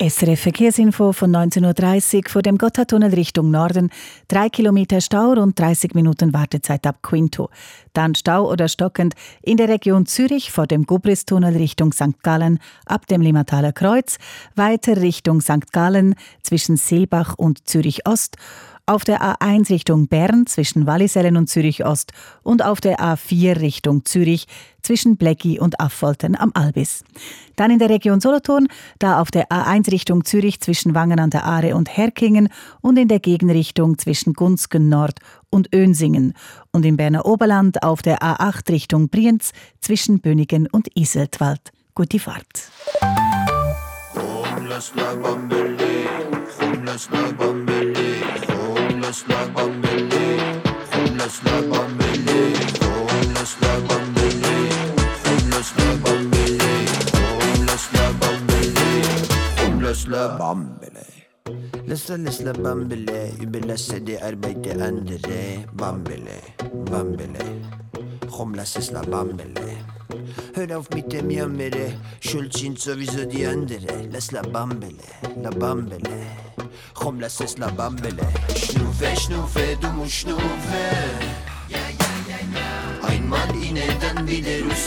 SRF 0.00 0.40
Verkehrsinfo 0.40 1.12
von 1.12 1.30
19.30 1.30 2.16
Uhr 2.16 2.22
vor 2.28 2.42
dem 2.42 2.58
Gotthardtunnel 2.58 3.14
Richtung 3.14 3.52
Norden. 3.52 3.90
Drei 4.26 4.48
Kilometer 4.48 5.00
Stau, 5.00 5.34
rund 5.34 5.56
30 5.56 5.94
Minuten 5.94 6.34
Wartezeit 6.34 6.84
ab 6.88 7.02
Quinto. 7.02 7.50
Dann 7.92 8.16
Stau 8.16 8.50
oder 8.50 8.66
stockend 8.66 9.14
in 9.40 9.56
der 9.56 9.68
Region 9.68 10.04
Zürich 10.04 10.50
vor 10.50 10.66
dem 10.66 10.86
Gubristunnel 10.86 11.56
Richtung 11.56 11.92
St. 11.92 12.20
Gallen 12.24 12.58
ab 12.84 13.06
dem 13.06 13.20
Limmataler 13.20 13.72
Kreuz. 13.72 14.18
Weiter 14.56 14.96
Richtung 14.96 15.40
St. 15.40 15.72
Gallen 15.72 16.16
zwischen 16.42 16.76
Seelbach 16.76 17.34
und 17.38 17.68
Zürich 17.68 18.04
Ost 18.04 18.38
auf 18.86 19.04
der 19.04 19.22
A1 19.22 19.70
Richtung 19.70 20.08
Bern 20.08 20.46
zwischen 20.46 20.86
Wallisellen 20.86 21.36
und 21.36 21.48
Zürich 21.48 21.84
Ost 21.84 22.12
und 22.42 22.64
auf 22.64 22.80
der 22.80 22.98
A4 22.98 23.60
Richtung 23.60 24.04
Zürich 24.04 24.46
zwischen 24.82 25.16
Blecki 25.16 25.60
und 25.60 25.80
Affolten 25.80 26.36
am 26.36 26.50
Albis. 26.54 27.04
Dann 27.56 27.70
in 27.70 27.78
der 27.78 27.90
Region 27.90 28.20
Solothurn, 28.20 28.68
da 28.98 29.20
auf 29.20 29.30
der 29.30 29.48
A1 29.48 29.92
Richtung 29.92 30.24
Zürich 30.24 30.60
zwischen 30.60 30.94
Wangen 30.94 31.20
an 31.20 31.30
der 31.30 31.44
Aare 31.44 31.76
und 31.76 31.96
Herkingen 31.96 32.48
und 32.80 32.98
in 32.98 33.08
der 33.08 33.20
Gegenrichtung 33.20 33.98
zwischen 33.98 34.32
Gunzgen 34.32 34.88
Nord 34.88 35.20
und 35.50 35.72
Önsingen 35.74 36.34
und 36.72 36.84
im 36.84 36.96
Berner 36.96 37.24
Oberland 37.24 37.82
auf 37.82 38.02
der 38.02 38.18
A8 38.18 38.70
Richtung 38.70 39.08
Brienz 39.08 39.52
zwischen 39.80 40.20
Bönigen 40.20 40.66
und 40.66 40.88
Iseltwald. 40.96 41.72
Gute 41.94 42.18
Fahrt. 42.18 42.70
Homeless 44.14 44.92
like 47.10 47.81
Bombay, 49.12 49.28
homeless 49.28 49.28
like 49.28 49.52
Bombay, 49.52 50.56
homeless 50.90 51.44
like 51.44 51.68
Bombay, 51.68 52.54
homeless 52.80 53.52
like 53.60 53.84
Bombay, 53.86 54.70
homeless 55.28 55.76
like 55.76 56.02
Bombay, 56.02 56.56
homeless 57.28 57.92
like 57.92 58.16
Bombay, 58.20 58.72
homeless 59.60 60.08
like 60.08 60.08
Bombay, 60.08 60.08
homeless 60.08 60.08
like 60.08 60.38
Bombay. 60.38 60.88
Liste, 61.86 62.16
liste, 62.16 62.52
Bambele, 62.54 63.32
überlasse 63.38 64.00
die 64.00 64.16
Arbeit 64.16 64.64
der 64.64 64.80
andere, 64.80 65.66
Bambele, 65.74 66.40
Bambele, 66.90 67.44
homeless 68.30 68.76
ist 68.76 68.92
la 68.92 69.02
Bambele. 69.02 69.76
Hör 70.54 70.78
auf 70.78 70.88
mit 70.90 71.12
dem 71.12 71.28
Jammere, 71.28 72.00
schuld 72.20 72.56
sind 72.56 72.78
sowieso 72.78 73.26
die 73.26 73.44
andere. 73.44 74.08
Lass 74.10 74.32
la 74.32 74.40
Bambele, 74.40 75.04
la 75.42 75.50
Bambele. 75.50 76.26
Komm, 76.94 77.20
lass 77.20 77.40
es 77.40 77.58
la 77.58 77.68
Bambele. 77.68 78.22
Schnufe, 79.02 79.20
schnufe, 79.20 79.76
du 79.80 79.88
musst 79.88 80.12
schnufe. 80.12 80.38
Einmal 83.02 83.48
inne, 83.60 83.82
dann 84.00 84.28
wieder 84.28 84.64
raus. 84.64 84.86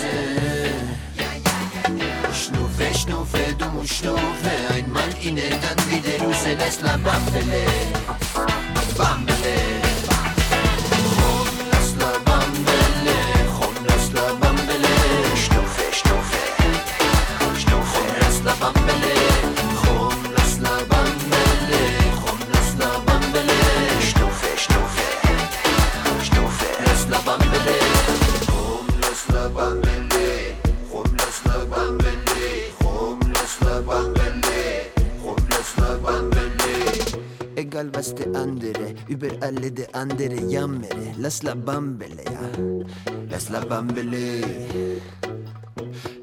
Schnufe, 2.33 2.97
schnufe, 2.97 3.55
du 3.57 3.65
musst 3.71 3.93
schnufe. 3.95 4.51
Einmal 4.73 5.09
inne, 5.21 5.41
dann 5.49 5.91
wieder 5.91 6.25
raus. 6.25 6.45
Lass 6.57 6.81
la 6.81 6.97
Bambele, 6.97 7.65
über 39.07 39.29
alle 39.41 39.71
die 39.71 39.93
andere 39.93 40.35
jammere. 40.49 41.13
Lass 41.17 41.43
la 41.43 41.55
bambele, 41.55 42.23
ja. 42.25 42.49
Lass 43.29 43.49
la 43.49 43.59
bambele. 43.59 44.41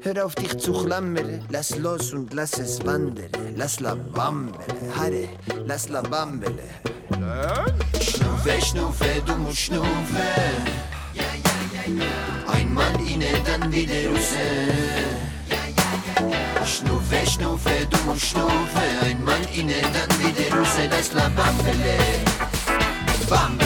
Hör 0.01 0.25
auf 0.25 0.35
dich 0.35 0.57
zu 0.57 0.73
klammern, 0.73 1.45
lass 1.49 1.77
los 1.77 2.13
und 2.13 2.33
lass 2.33 2.59
es 2.59 2.85
wandern. 2.85 3.29
Lass 3.55 3.79
la 3.79 3.95
bambele, 3.95 4.65
harre, 4.95 5.29
lass 5.65 5.89
la 5.89 6.01
bambele. 6.01 6.63
Schnufe, 8.01 8.61
schnufe, 8.61 9.21
du 9.25 9.35
musst 9.37 9.57
schnufe. 9.57 10.23
Einmal 12.47 12.93
inne, 13.07 13.27
dann 13.45 13.71
wieder 13.71 14.09
raus. 14.09 14.33
Schnufe, 16.65 17.27
schnufe, 17.29 17.87
du 17.89 17.97
musst 18.05 18.25
schnufe. 18.25 18.83
Einmal 19.01 19.41
inne, 19.53 19.81
dann 19.93 20.19
wieder 20.19 20.57
raus. 20.57 20.75
Lass 20.89 21.13
la 21.13 21.29
bambele. 21.29 22.32
Bamba, 23.29 23.65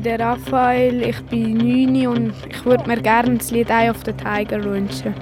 bin 0.00 0.04
der 0.04 0.20
Raphael, 0.20 1.02
ich 1.02 1.20
bin 1.26 1.58
9 1.58 2.06
und 2.06 2.32
ich 2.48 2.64
würde 2.64 2.86
mir 2.86 3.00
gerne 3.00 3.36
das 3.36 3.50
Lied 3.50 3.68
«Eye 3.70 3.90
of 3.90 3.98
the 4.04 4.12
Tiger» 4.12 4.62
wünschen. 4.64 5.14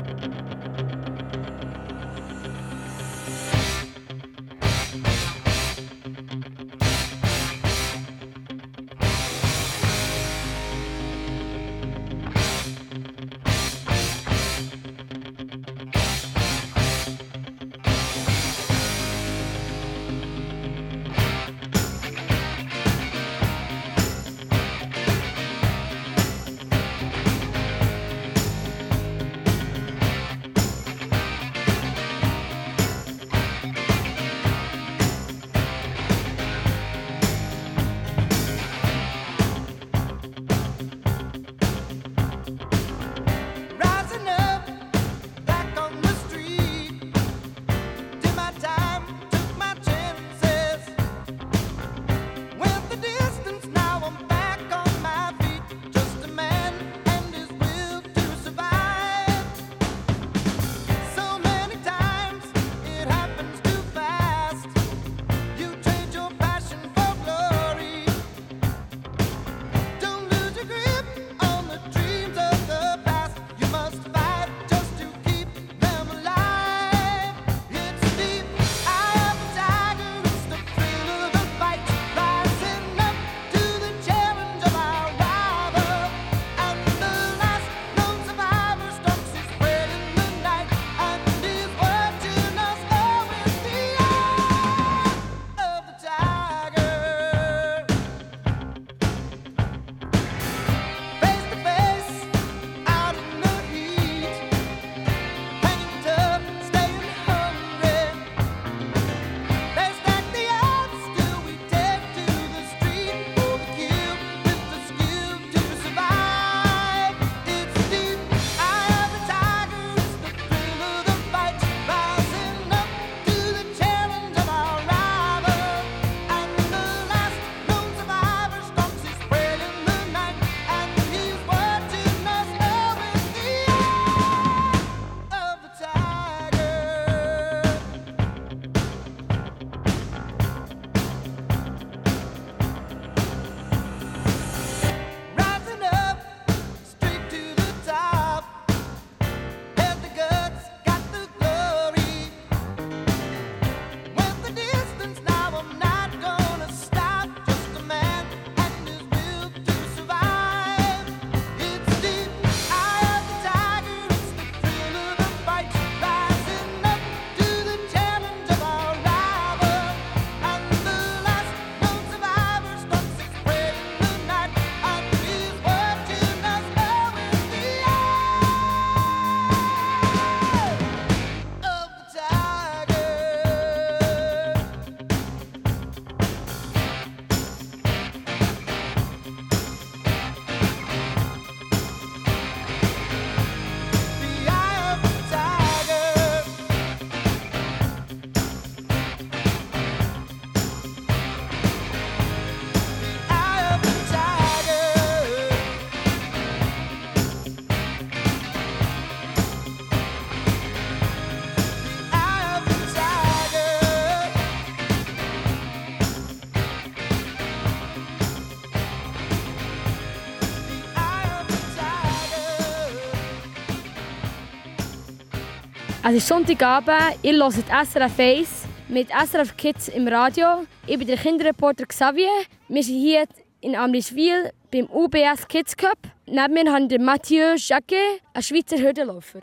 Es 226.10 226.14
ist 226.14 226.28
Sonntagabend, 226.28 227.18
ihr 227.22 227.34
hört 227.34 227.52
SRF 227.52 228.18
1 228.18 228.48
mit 228.88 229.08
SRF 229.10 229.54
Kids 229.58 229.88
im 229.88 230.08
Radio. 230.08 230.64
Ich 230.86 230.96
bin 230.96 231.06
der 231.06 231.18
Kinderreporter 231.18 231.84
Xavier. 231.84 232.30
Wir 232.66 232.82
sind 232.82 232.98
hier 232.98 233.24
in 233.60 233.76
Amriswil 233.76 234.50
beim 234.72 234.86
UBS 234.86 235.46
Kids 235.46 235.76
Cup. 235.76 235.98
Neben 236.24 236.54
mir 236.54 236.72
haben 236.72 236.88
wir 236.88 236.98
Mathieu 236.98 237.56
Jacquet, 237.56 238.22
ein 238.32 238.42
Schweizer 238.42 238.78
Hürdenläufer. 238.78 239.40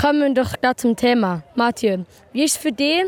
Kommen 0.00 0.34
wir 0.34 0.42
doch 0.42 0.60
gleich 0.60 0.78
zum 0.78 0.96
Thema. 0.96 1.44
Mathieu, 1.54 1.98
wie 2.32 2.42
ist 2.42 2.56
es 2.56 2.62
für 2.62 2.72
dich, 2.72 3.04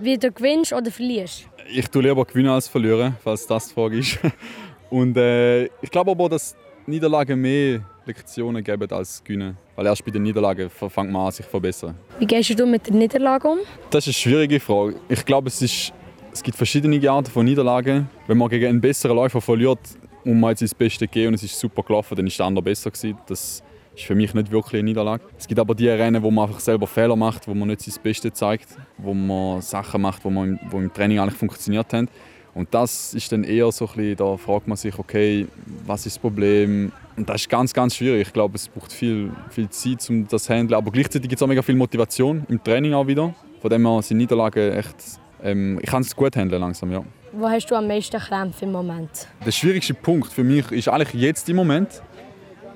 wie 0.00 0.16
du 0.16 0.32
gewinnst 0.32 0.72
oder 0.72 0.90
verlierst? 0.90 1.46
Ich 1.70 1.86
tue 1.88 2.00
lieber 2.00 2.24
gewinnen 2.24 2.48
als 2.48 2.66
verlieren, 2.66 3.14
falls 3.22 3.46
das 3.46 3.68
die 3.68 3.74
Frage 3.74 3.98
ist. 3.98 4.18
Und 4.88 5.18
äh, 5.18 5.64
ich 5.82 5.90
glaube 5.90 6.12
aber, 6.12 6.30
dass 6.30 6.56
Niederlagen 6.86 7.42
mehr 7.42 7.82
Lektionen 8.08 8.64
geben 8.64 8.90
als 8.90 9.22
gewinnen. 9.22 9.56
Weil 9.76 9.86
erst 9.86 10.04
bei 10.04 10.10
den 10.10 10.22
Niederlagen 10.22 10.68
fängt 10.70 11.10
man 11.10 11.26
an, 11.26 11.32
sich 11.32 11.44
zu 11.44 11.50
verbessern. 11.50 11.94
Wie 12.18 12.26
gehst 12.26 12.58
du 12.58 12.66
mit 12.66 12.86
der 12.86 12.94
Niederlage 12.94 13.48
um? 13.48 13.58
Das 13.90 14.06
ist 14.06 14.08
eine 14.08 14.14
schwierige 14.14 14.60
Frage. 14.60 14.96
Ich 15.08 15.24
glaube, 15.24 15.48
es, 15.48 15.62
ist, 15.62 15.92
es 16.32 16.42
gibt 16.42 16.56
verschiedene 16.56 17.10
Arten 17.10 17.30
von 17.30 17.44
Niederlagen. 17.44 18.08
Wenn 18.26 18.38
man 18.38 18.48
gegen 18.48 18.66
einen 18.66 18.80
besseren 18.80 19.16
Läufer 19.16 19.40
verliert, 19.40 19.78
muss 20.24 20.36
man 20.36 20.50
jetzt 20.50 20.62
ins 20.62 20.74
Beste 20.74 21.06
gehen 21.06 21.28
und 21.28 21.34
es 21.34 21.42
ist 21.42 21.58
super 21.58 21.82
gelaufen, 21.82 22.16
dann 22.16 22.26
ist 22.26 22.38
der 22.38 22.46
andere 22.46 22.62
besser 22.62 22.90
gewesen. 22.90 23.18
Das 23.26 23.62
ist 23.94 24.04
für 24.04 24.14
mich 24.14 24.34
nicht 24.34 24.50
wirklich 24.50 24.80
eine 24.80 24.84
Niederlage. 24.84 25.22
Es 25.38 25.46
gibt 25.46 25.60
aber 25.60 25.74
die 25.74 25.88
Rennen, 25.88 26.22
wo 26.22 26.30
man 26.30 26.48
einfach 26.48 26.60
selber 26.60 26.86
Fehler 26.86 27.16
macht, 27.16 27.46
wo 27.46 27.54
man 27.54 27.68
nicht 27.68 27.82
sein 27.82 27.94
Bestes 28.02 28.34
zeigt, 28.34 28.68
wo 28.96 29.14
man 29.14 29.60
Sachen 29.60 30.00
macht, 30.00 30.24
wo, 30.24 30.30
man 30.30 30.50
im, 30.50 30.60
wo 30.70 30.78
im 30.78 30.92
Training 30.92 31.18
eigentlich 31.18 31.38
funktioniert 31.38 31.92
haben. 31.92 32.08
Und 32.54 32.72
das 32.72 33.14
ist 33.14 33.30
dann 33.30 33.44
eher 33.44 33.70
so 33.70 33.86
ein 33.86 33.94
bisschen, 33.94 34.16
da 34.16 34.36
fragt 34.36 34.66
man 34.66 34.76
sich, 34.76 34.98
okay, 34.98 35.46
was 35.86 36.06
ist 36.06 36.16
das 36.16 36.20
Problem? 36.20 36.90
Und 37.18 37.28
das 37.28 37.40
ist 37.40 37.48
ganz, 37.48 37.74
ganz 37.74 37.96
schwierig. 37.96 38.28
Ich 38.28 38.32
glaube, 38.32 38.54
es 38.54 38.68
braucht 38.68 38.92
viel, 38.92 39.32
viel 39.50 39.68
Zeit, 39.70 40.08
um 40.08 40.28
das 40.28 40.44
zu 40.44 40.54
handeln. 40.54 40.78
Aber 40.78 40.92
gleichzeitig 40.92 41.28
gibt 41.28 41.40
es 41.40 41.42
auch 41.42 41.48
mega 41.48 41.62
viel 41.62 41.74
Motivation 41.74 42.46
im 42.48 42.62
Training 42.62 42.94
auch 42.94 43.08
wieder. 43.08 43.34
Von 43.60 43.70
dem 43.70 43.84
her 43.84 44.02
sind 44.02 44.18
Niederlagen 44.18 44.72
echt, 44.72 44.94
ähm, 45.42 45.80
ich 45.82 45.90
kann 45.90 46.02
es 46.02 46.14
gut 46.14 46.36
handeln 46.36 46.60
langsam, 46.60 46.92
ja. 46.92 47.02
Wo 47.32 47.48
hast 47.48 47.66
du 47.66 47.74
am 47.74 47.88
meisten 47.88 48.20
Krämpfe 48.20 48.66
im 48.66 48.70
Moment? 48.70 49.26
Der 49.44 49.50
schwierigste 49.50 49.94
Punkt 49.94 50.32
für 50.32 50.44
mich 50.44 50.70
ist 50.70 50.88
eigentlich 50.88 51.20
jetzt 51.20 51.48
im 51.48 51.56
Moment. 51.56 52.02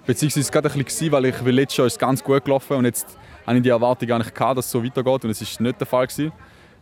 Beziehungsweise 0.07 0.51
gerade 0.51 0.73
ein 0.73 0.83
bisschen, 0.83 1.13
weil 1.13 1.27
ich 1.27 1.45
weil 1.45 1.53
letztes 1.53 1.77
Jahr 1.77 1.87
ist 1.87 2.01
ganz 2.01 2.25
gut 2.25 2.45
gelaufen 2.45 2.79
und 2.79 2.85
jetzt 2.85 3.17
hatte 3.47 3.59
ich 3.59 3.63
die 3.63 3.69
Erwartung 3.69 4.11
eigentlich 4.11 4.35
gehabt, 4.35 4.59
dass 4.59 4.67
es 4.67 4.73
so 4.73 4.83
weitergeht 4.83 5.25
und 5.25 5.31
es 5.31 5.41
ist 5.41 5.61
nicht 5.61 5.79
der 5.79 5.87
Fall 5.87 6.09
gewesen. 6.09 6.33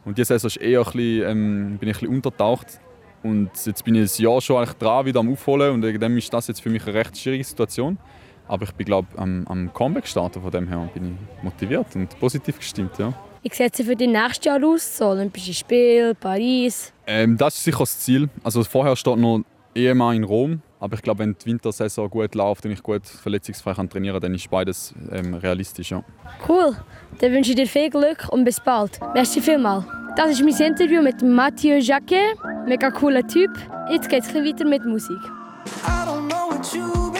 Und 0.06 0.16
diese 0.16 0.28
Saison 0.28 0.48
ist 0.48 0.56
eher 0.56 0.80
ein 0.80 0.84
bisschen, 0.86 1.30
ähm, 1.30 1.76
bin 1.78 1.90
ich 1.90 1.96
ein 1.96 2.00
bisschen 2.00 2.14
untertaucht 2.16 2.80
und 3.22 3.50
jetzt 3.64 3.84
bin 3.84 3.94
ich 3.94 4.18
ein 4.18 4.22
Jahr 4.22 4.40
schon 4.40 4.56
eigentlich 4.56 4.76
dran, 4.76 5.06
wieder 5.06 5.20
am 5.20 5.32
Aufholen 5.32 5.74
und 5.74 5.82
wegen 5.82 6.00
dem 6.00 6.16
ist 6.16 6.32
das 6.32 6.46
jetzt 6.48 6.60
für 6.60 6.70
mich 6.70 6.82
eine 6.84 6.94
recht 6.94 7.16
schwierige 7.16 7.44
Situation. 7.44 7.98
Aber 8.48 8.64
ich 8.64 8.72
bin 8.72 8.86
glaube 8.86 9.08
am, 9.16 9.46
am 9.46 9.72
Comeback 9.72 10.06
starten 10.06 10.42
von 10.42 10.50
dem 10.50 10.66
her 10.66 10.88
bin 10.92 11.16
ich 11.38 11.44
motiviert 11.44 11.94
und 11.94 12.18
positiv 12.18 12.58
gestimmt, 12.58 12.98
ja. 12.98 13.12
Ich 13.42 13.54
setze 13.54 13.84
für 13.84 13.96
die 13.96 14.06
nächstes 14.06 14.44
Jahr 14.44 14.62
aus, 14.62 14.98
so 14.98 15.06
Olympische 15.06 15.54
Spiele, 15.54 16.14
Paris. 16.14 16.92
Ähm, 17.06 17.38
das 17.38 17.54
ist 17.54 17.64
sicher 17.64 17.78
das 17.78 17.98
Ziel. 18.00 18.28
Also 18.42 18.62
vorher 18.64 18.96
steht 18.96 19.16
noch 19.16 19.42
EMA 19.74 20.12
in 20.12 20.24
Rom. 20.24 20.62
Aber 20.78 20.94
ich 20.94 21.02
glaube, 21.02 21.20
wenn 21.20 21.36
die 21.38 21.46
Wintersaison 21.46 22.08
gut 22.08 22.34
läuft 22.34 22.64
und 22.64 22.72
ich 22.72 22.82
gut 22.82 23.06
verletzungsfrei 23.06 23.74
kann 23.74 23.88
trainieren 23.88 24.14
kann, 24.14 24.22
dann 24.22 24.34
ist 24.34 24.50
beides 24.50 24.94
ähm, 25.12 25.34
realistisch. 25.34 25.90
Ja. 25.90 26.02
Cool. 26.48 26.74
Dann 27.18 27.32
wünsche 27.32 27.50
ich 27.50 27.56
dir 27.56 27.66
viel 27.66 27.90
Glück 27.90 28.28
und 28.30 28.44
bis 28.44 28.60
bald. 28.60 28.98
Merci 29.14 29.42
vielmals. 29.42 29.84
Das 30.16 30.30
ist 30.32 30.42
mein 30.42 30.54
Interview 30.54 31.02
mit 31.02 31.22
Mathieu 31.22 31.76
Jacquet. 31.78 32.34
Mega 32.66 32.90
cooler 32.90 33.26
Typ. 33.26 33.50
Jetzt 33.90 34.08
geht 34.08 34.24
es 34.24 34.34
weiter 34.34 34.64
mit 34.64 34.84
Musik. 34.84 35.20
I 35.86 36.04
don't 36.04 36.28
know 36.28 36.50
what 36.50 36.74
you've 36.74 37.19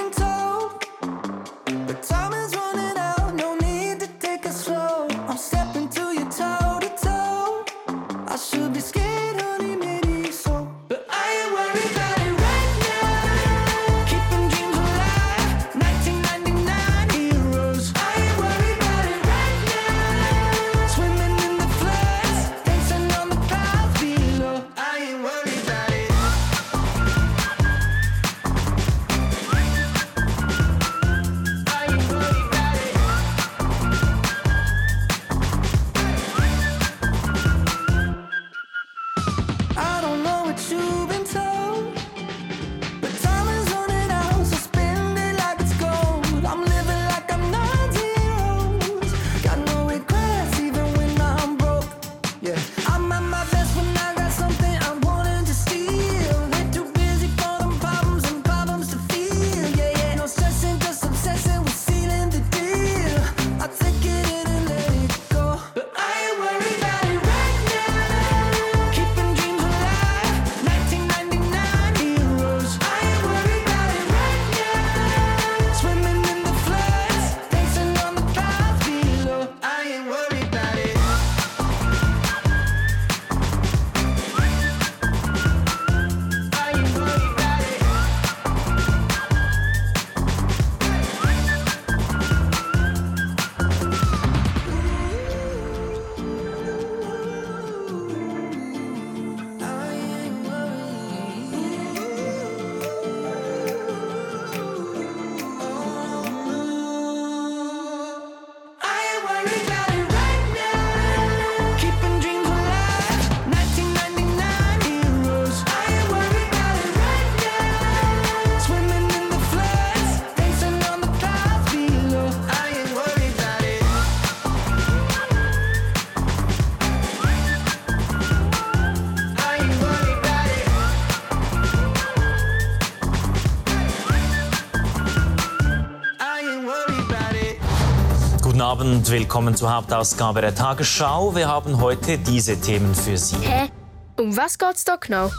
Guten 138.60 138.72
Abend, 138.72 139.10
willkommen 139.10 139.56
zur 139.56 139.74
Hauptausgabe 139.74 140.42
der 140.42 140.54
Tagesschau. 140.54 141.34
Wir 141.34 141.48
haben 141.48 141.80
heute 141.80 142.18
diese 142.18 142.60
Themen 142.60 142.94
für 142.94 143.16
Sie. 143.16 143.38
Hä? 143.38 143.70
Um 144.18 144.36
was 144.36 144.58
geht's 144.58 144.84
da 144.84 144.96
genau? 144.96 145.30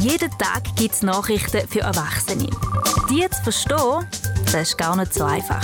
Jeden 0.00 0.30
Tag 0.38 0.74
gibt 0.76 0.94
es 0.94 1.02
Nachrichten 1.02 1.68
für 1.68 1.80
Erwachsene. 1.80 2.48
Die 3.10 3.28
zu 3.28 3.42
verstehen, 3.42 4.06
das 4.52 4.68
ist 4.68 4.78
gar 4.78 4.96
nicht 4.96 5.12
so 5.12 5.24
einfach. 5.24 5.62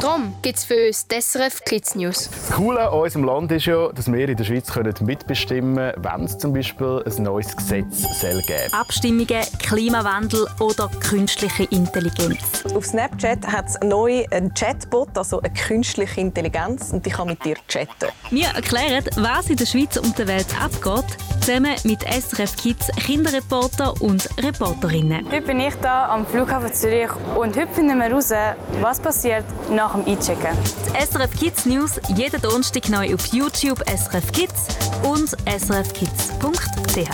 Darum 0.00 0.34
gibt's 0.42 0.64
für 0.64 0.86
uns 0.86 1.06
die 1.06 1.20
SRF 1.20 1.62
Kids 1.64 1.94
News. 1.94 2.28
Das 2.30 2.56
Coole 2.56 2.88
an 2.88 2.98
unserem 2.98 3.24
Land 3.24 3.52
ist 3.52 3.66
ja, 3.66 3.92
dass 3.92 4.10
wir 4.10 4.28
in 4.28 4.36
der 4.36 4.44
Schweiz 4.44 4.72
können 4.72 4.94
mitbestimmen 5.00 5.92
können, 5.92 6.04
wenn 6.04 6.24
es 6.24 6.38
zum 6.38 6.52
Beispiel 6.52 7.02
ein 7.04 7.22
neues 7.22 7.56
Gesetz 7.56 8.02
soll 8.20 8.42
geben 8.42 8.72
Abstimmungen, 8.72 9.42
Klimawandel 9.58 10.46
oder 10.58 10.88
künstliche 11.00 11.64
Intelligenz. 11.64 12.64
Auf 12.74 12.86
Snapchat 12.86 13.46
hat 13.46 13.66
es 13.68 13.78
neu 13.82 14.24
einen 14.30 14.52
Chatbot, 14.54 15.16
also 15.16 15.40
eine 15.40 15.52
künstliche 15.52 16.20
Intelligenz, 16.20 16.92
und 16.92 17.04
die 17.04 17.10
kann 17.10 17.28
mit 17.28 17.44
dir 17.44 17.56
chatten. 17.68 18.08
Wir 18.30 18.48
erklären, 18.48 19.04
was 19.16 19.50
in 19.50 19.56
der 19.56 19.66
Schweiz 19.66 19.96
und 19.96 20.18
der 20.18 20.26
Welt 20.26 20.46
abgeht, 20.60 21.04
zusammen 21.40 21.74
mit 21.84 22.02
SRF 22.02 22.56
Kids 22.56 22.88
Kinderreporter 22.96 24.00
und 24.00 24.28
Reporterinnen. 24.42 25.26
Heute 25.30 25.42
bin 25.42 25.60
ich 25.60 25.74
hier 25.74 25.90
am 25.90 26.26
Flughafen 26.26 26.72
Zürich 26.72 27.10
und 27.36 27.56
heute 27.56 27.68
finden 27.68 27.99
wir 28.00 28.08
heraus, 28.08 28.32
was 28.80 28.98
passiert 28.98 29.44
nach 29.70 29.92
dem 29.94 30.06
Einchecken. 30.06 30.56
Die 30.86 31.04
SRF 31.04 31.30
Kids 31.38 31.66
News 31.66 32.00
jeden 32.16 32.40
Donnerstag 32.40 32.88
neu 32.88 33.14
auf 33.14 33.26
YouTube 33.26 33.82
SRF 33.88 34.32
Kids 34.32 34.68
und 35.02 35.28
srfkids.ch. 35.46 37.10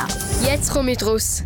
Jetzt 0.46 0.72
komme 0.72 0.92
ich 0.92 1.04
raus. 1.04 1.42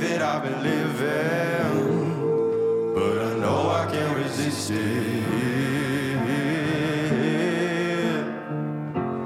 That 0.00 0.22
I've 0.22 0.42
been 0.42 0.62
living, 0.62 2.14
but 2.94 3.18
I 3.18 3.34
know 3.38 3.68
I 3.68 3.86
can't 3.92 4.16
resist 4.16 4.70
it. 4.70 5.24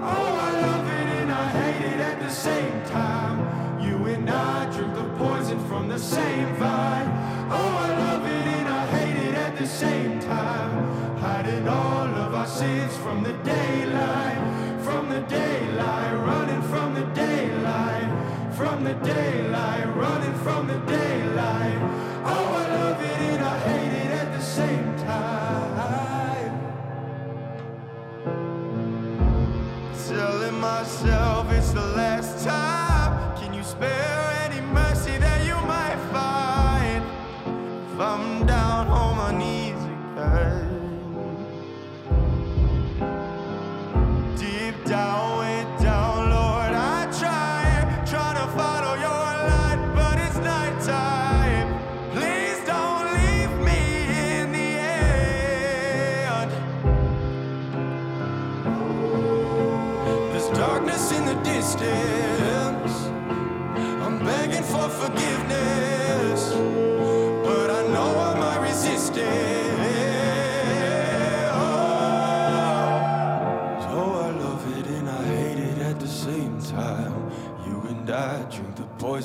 Oh, 0.02 0.36
I 0.48 0.60
love 0.66 0.86
it 0.86 1.08
and 1.20 1.30
I 1.30 1.48
hate 1.48 1.84
it 1.92 2.00
at 2.00 2.18
the 2.18 2.28
same 2.28 2.82
time. 2.86 3.38
You 3.80 4.04
and 4.06 4.28
I 4.28 4.68
drink 4.74 4.94
the 4.94 5.04
poison 5.16 5.64
from 5.68 5.88
the 5.88 5.98
same 5.98 6.56
vine. 6.56 7.08
Oh, 7.52 7.76
I 7.86 7.88
love 8.06 8.24
it 8.26 8.46
and 8.58 8.68
I 8.68 8.86
hate 8.96 9.28
it 9.28 9.34
at 9.34 9.56
the 9.56 9.66
same 9.66 10.18
time. 10.18 11.18
Hiding 11.18 11.68
all 11.68 12.08
of 12.24 12.34
our 12.34 12.48
sins 12.48 12.96
from 12.96 13.22
the 13.22 13.34
daylight, 13.44 14.38
from 14.82 15.08
the 15.08 15.20
daylight, 15.20 16.14
running 16.26 16.62
from 16.62 16.94
the 16.94 17.04
daylight, 17.14 17.33
from 18.56 18.84
the 18.84 18.94
daylight, 18.94 19.96
running 19.96 20.34
from 20.44 20.68
the 20.68 20.78
daylight. 20.86 21.23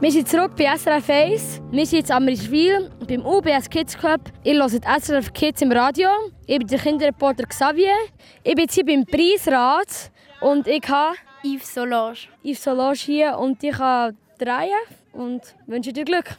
Wir 0.00 0.12
sind 0.12 0.28
zurück 0.28 0.52
bei 0.56 0.76
SRF 0.76 1.10
1. 1.10 1.60
Wir 1.72 1.84
sind 1.84 1.98
jetzt 1.98 2.12
am 2.12 2.24
Rischwil 2.28 2.88
beim 3.08 3.26
UBS 3.26 3.68
Kids 3.68 3.98
Club. 3.98 4.20
Ihr 4.44 4.54
hört 4.54 4.84
SRF 5.02 5.32
Kids 5.32 5.60
im 5.60 5.72
Radio. 5.72 6.08
Ich 6.46 6.56
bin 6.56 6.68
der 6.68 6.78
Kinderreporter 6.78 7.44
Xavier. 7.44 7.96
Ich 8.44 8.54
bin 8.54 8.66
jetzt 8.66 8.74
hier 8.74 8.86
beim 8.86 9.04
Preisrat 9.04 10.12
und 10.40 10.68
ich 10.68 10.88
habe 10.88 11.16
Yves 11.42 11.74
Solange. 11.74 12.16
Yves 12.44 12.62
Solange 12.62 12.94
hier 12.94 13.38
und 13.38 13.60
ich 13.64 13.72
kann 13.76 14.16
drehen 14.38 14.70
und 15.14 15.42
wünsche 15.66 15.92
dir 15.92 16.04
Glück. 16.04 16.36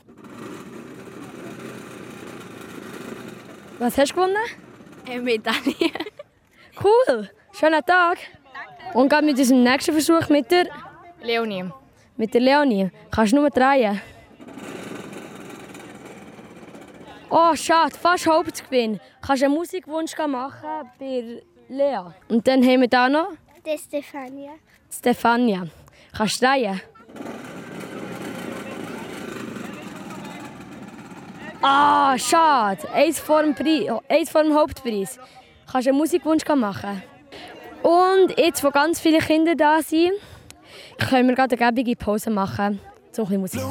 Was 3.77 3.97
hast 3.97 4.11
du 4.11 4.15
gewonnen? 4.15 4.37
Eine 5.05 5.21
Medaille. 5.21 5.91
Cool, 6.81 7.29
schönen 7.51 7.85
Tag. 7.85 8.19
Danke. 8.53 8.97
Und 8.97 9.09
gerade 9.09 9.25
mit 9.25 9.37
unserem 9.37 9.63
nächsten 9.63 9.91
Versuch 9.91 10.29
mit 10.29 10.49
der 10.49 10.67
Leonie. 11.21 11.65
Mit 12.19 12.33
der 12.33 12.41
Leonie. 12.41 12.91
Kannst 13.09 13.31
du 13.31 13.37
nur 13.37 13.49
drehen? 13.49 14.01
Oh, 17.29 17.55
schade, 17.55 17.95
fast 17.95 18.27
Hauptgewinn. 18.27 18.99
Kannst 19.25 19.41
du 19.41 19.45
einen 19.45 19.55
Musikwunsch 19.55 20.17
machen 20.27 20.89
bei 20.99 21.41
Lea? 21.69 22.01
Und 22.27 22.45
dann 22.45 22.61
haben 22.61 22.81
wir 22.81 22.89
da 22.89 23.07
noch 23.07 23.29
Der 23.65 23.77
Stefania. 23.77 24.51
Stefania. 24.91 25.67
Kannst 26.11 26.41
du 26.41 26.45
drehen? 26.45 26.81
Ah, 31.61 32.17
schade. 32.17 32.89
Eins 32.91 33.17
vor 33.21 33.43
dem, 33.43 33.55
eins 34.09 34.29
vor 34.29 34.43
dem 34.43 34.53
Hauptpreis. 34.53 35.17
Kannst 35.71 35.87
du 35.87 35.91
einen 35.91 35.99
Musikwunsch 35.99 36.45
machen? 36.53 37.01
Und 37.81 38.37
jetzt, 38.37 38.61
wo 38.61 38.71
ganz 38.71 38.99
viele 38.99 39.19
Kinder 39.19 39.55
da 39.55 39.81
sind, 39.81 40.11
können 40.99 41.29
wir 41.29 41.35
gerade 41.35 41.57
eine 41.57 41.73
gäbige 41.73 41.95
Pause 41.95 42.29
machen. 42.29 42.79
So 43.11 43.23
ein 43.23 43.41
bisschen 43.41 43.41
Musik. 43.41 43.61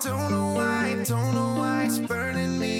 Don't 0.00 0.30
know 0.30 0.54
why, 0.54 0.94
don't 1.04 1.34
know 1.34 1.56
why 1.58 1.86
it's 1.86 1.98
burning 1.98 2.56
me 2.56 2.77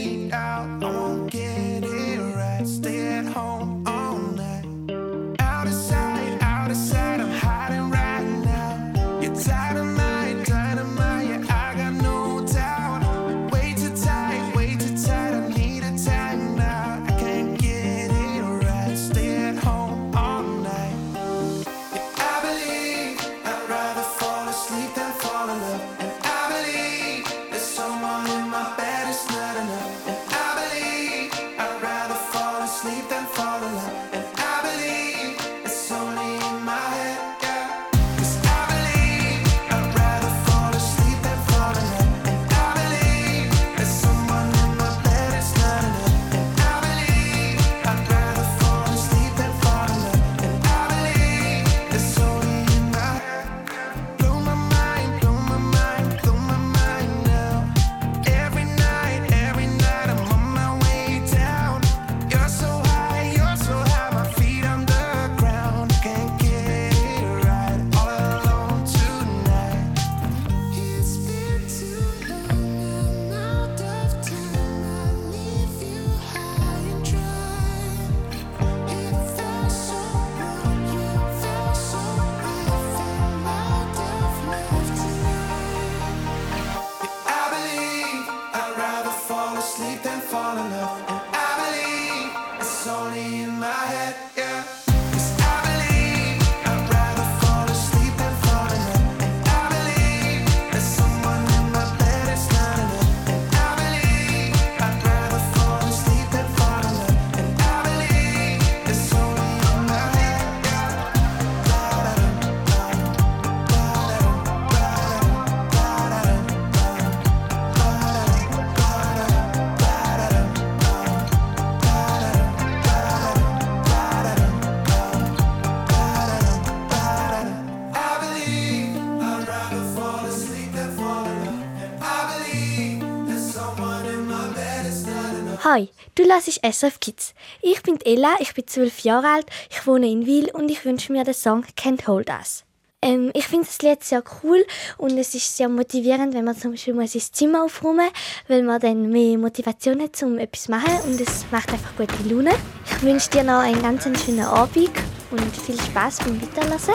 hörst 136.63 136.83
SF 136.83 137.01
Kids. 137.01 137.35
Ich 137.63 137.83
bin 137.83 137.99
Ella, 138.05 138.35
ich 138.41 138.55
bin 138.55 138.67
zwölf 138.67 139.01
Jahre 139.01 139.29
alt, 139.29 139.47
ich 139.71 139.87
wohne 139.87 140.09
in 140.09 140.27
Wil 140.27 140.51
und 140.53 140.71
ich 140.71 140.85
wünsche 140.85 141.13
mir 141.13 141.25
den 141.25 141.35
Song 141.35 141.65
Can't 141.77 142.07
Hold 142.07 142.31
Us. 142.31 142.65
Ähm, 143.01 143.31
ich 143.35 143.47
finde 143.47 143.67
das 143.67 143.81
Lied 143.81 144.03
sehr 144.03 144.25
cool 144.43 144.65
und 144.97 145.17
es 145.19 145.35
ist 145.35 145.57
sehr 145.57 145.69
motivierend, 145.69 146.35
wenn 146.35 146.45
man 146.45 146.57
zum 146.57 146.73
Beispiel 146.73 146.95
mal 146.95 147.07
sein 147.07 147.23
Zimmer 147.33 147.65
aufräumen 147.65 148.09
weil 148.49 148.63
man 148.63 148.81
dann 148.81 149.11
mehr 149.11 149.39
Motivation 149.39 150.03
hat, 150.03 150.21
um 150.23 150.39
etwas 150.39 150.65
zu 150.65 150.71
machen 150.73 150.99
und 151.07 151.21
es 151.21 151.45
macht 151.51 151.73
einfach 151.73 151.97
gute 151.97 152.29
Laune. 152.29 152.53
Ich 152.87 153.03
wünsche 153.03 153.31
dir 153.31 153.45
noch 153.45 153.61
einen 153.61 153.83
ganz 153.83 154.03
schönen 154.25 154.41
Abend 154.41 154.91
und 155.31 155.57
viel 155.57 155.81
Spaß 155.81 156.19
beim 156.19 156.43
Weiterlassen. 156.43 156.95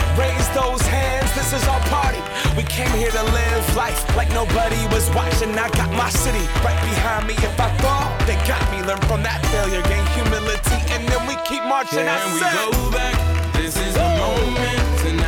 Raise 0.17 0.47
those 0.53 0.81
hands, 0.81 1.33
this 1.35 1.53
is 1.53 1.63
our 1.67 1.79
party. 1.87 2.19
We 2.57 2.63
came 2.63 2.91
here 2.97 3.11
to 3.11 3.23
live 3.23 3.75
life 3.75 4.03
like 4.15 4.29
nobody 4.29 4.79
was 4.91 5.09
watching. 5.11 5.57
I 5.57 5.69
got 5.69 5.91
my 5.93 6.09
city 6.09 6.45
right 6.65 6.79
behind 6.83 7.27
me. 7.27 7.33
If 7.35 7.59
I 7.59 7.69
fall, 7.79 8.07
they 8.27 8.35
got 8.47 8.63
me. 8.71 8.81
Learn 8.83 9.01
from 9.07 9.23
that 9.23 9.39
failure, 9.47 9.81
gain 9.83 10.05
humility, 10.17 10.79
and 10.93 11.07
then 11.07 11.21
we 11.27 11.35
keep 11.47 11.63
marching. 11.63 12.07
I 12.07 12.19
Can 12.19 12.33
we 12.33 12.41
go 12.41 12.91
back? 12.91 13.53
This 13.53 13.77
is 13.77 13.93
the 13.93 14.07
moment. 14.19 15.20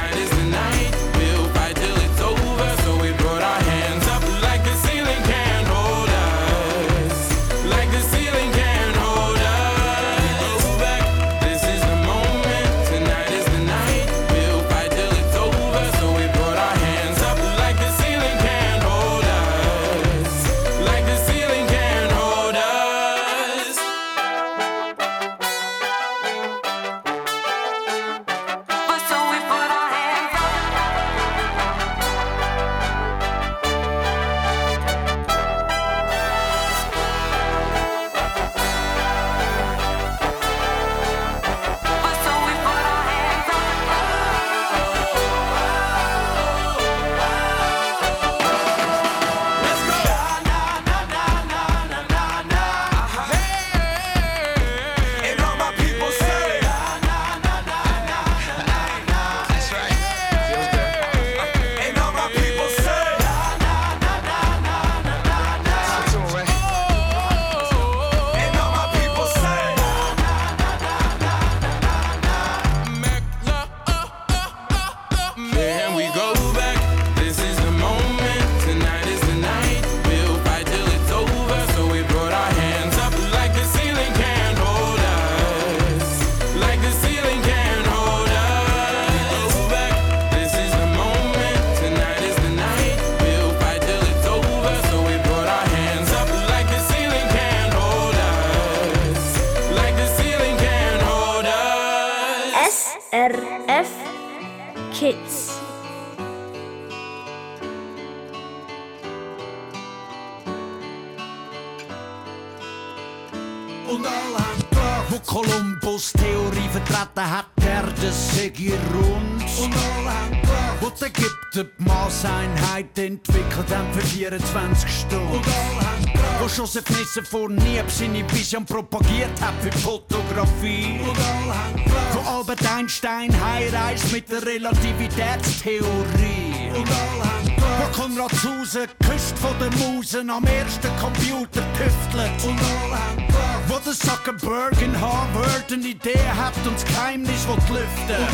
Und 113.93 114.05
haben 114.07 114.33
gedacht, 114.69 115.05
wo 115.09 115.19
Kolumbus 115.19 116.13
Theorie 116.13 116.69
vertreten 116.71 117.29
hat, 117.29 117.47
der 117.61 117.83
das 118.01 118.35
sei 118.35 118.51
rund. 118.91 119.43
Und 119.61 119.75
haben 119.75 120.31
gedacht, 120.31 120.81
wo 120.81 120.89
die 120.89 121.05
Ägypter 121.05 121.65
die 121.65 121.83
Maßeinheit 121.83 122.97
entwickelt 122.97 123.75
haben 123.75 123.93
für 123.93 124.01
24 124.01 124.89
Stunden. 124.89 125.27
Und 125.27 125.45
haben 125.45 126.05
gedacht, 126.05 126.39
wo 126.39 126.47
Joseph 126.47 126.89
Nissen 126.89 127.23
vor 127.23 127.49
Nieb 127.49 127.85
seine 127.87 128.27
Vision 128.31 128.65
propagiert 128.65 129.39
hat 129.39 129.53
für 129.61 129.71
Fotografie. 129.77 130.99
Und 130.99 131.15
haben 131.15 131.75
gedacht, 131.75 132.13
wo 132.13 132.21
Albert 132.37 132.67
Einstein 132.67 133.31
heimreist 133.45 134.11
mit 134.11 134.27
der 134.31 134.43
Relativitätstheorie. 134.43 136.71
Und 136.75 136.83
gedacht, 136.83 137.52
wo 137.79 138.01
Konrad 138.01 138.31
Zuse 138.35 138.87
geküsst 138.87 139.37
von 139.39 139.57
den 139.59 139.73
Musen 139.79 140.29
am 140.29 140.43
ersten 140.45 140.89
Computer 140.99 141.63
tüftelt. 141.77 142.43
Und 142.43 142.59
alle 142.59 142.99
haben 142.99 143.23
wo 143.67 143.79
der 143.79 143.93
Zuckerberg 143.93 144.81
in 144.81 144.99
Harvard 144.99 145.71
eine 145.71 145.87
Idee 145.87 146.27
hat 146.37 146.55
und 146.65 146.75
das 146.75 146.85
Geheimnis 146.85 147.47
will 147.47 147.77
lüften. 147.77 148.27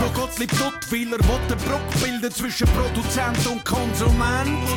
Wo 0.00 0.20
Gottlieb 0.20 0.50
Duttweiler 0.50 1.18
will 1.18 1.40
den 1.48 1.58
Bruck 1.58 2.02
bilden 2.02 2.32
zwischen 2.32 2.66
Produzent 2.68 3.46
und 3.46 3.64
Konsument. 3.64 4.68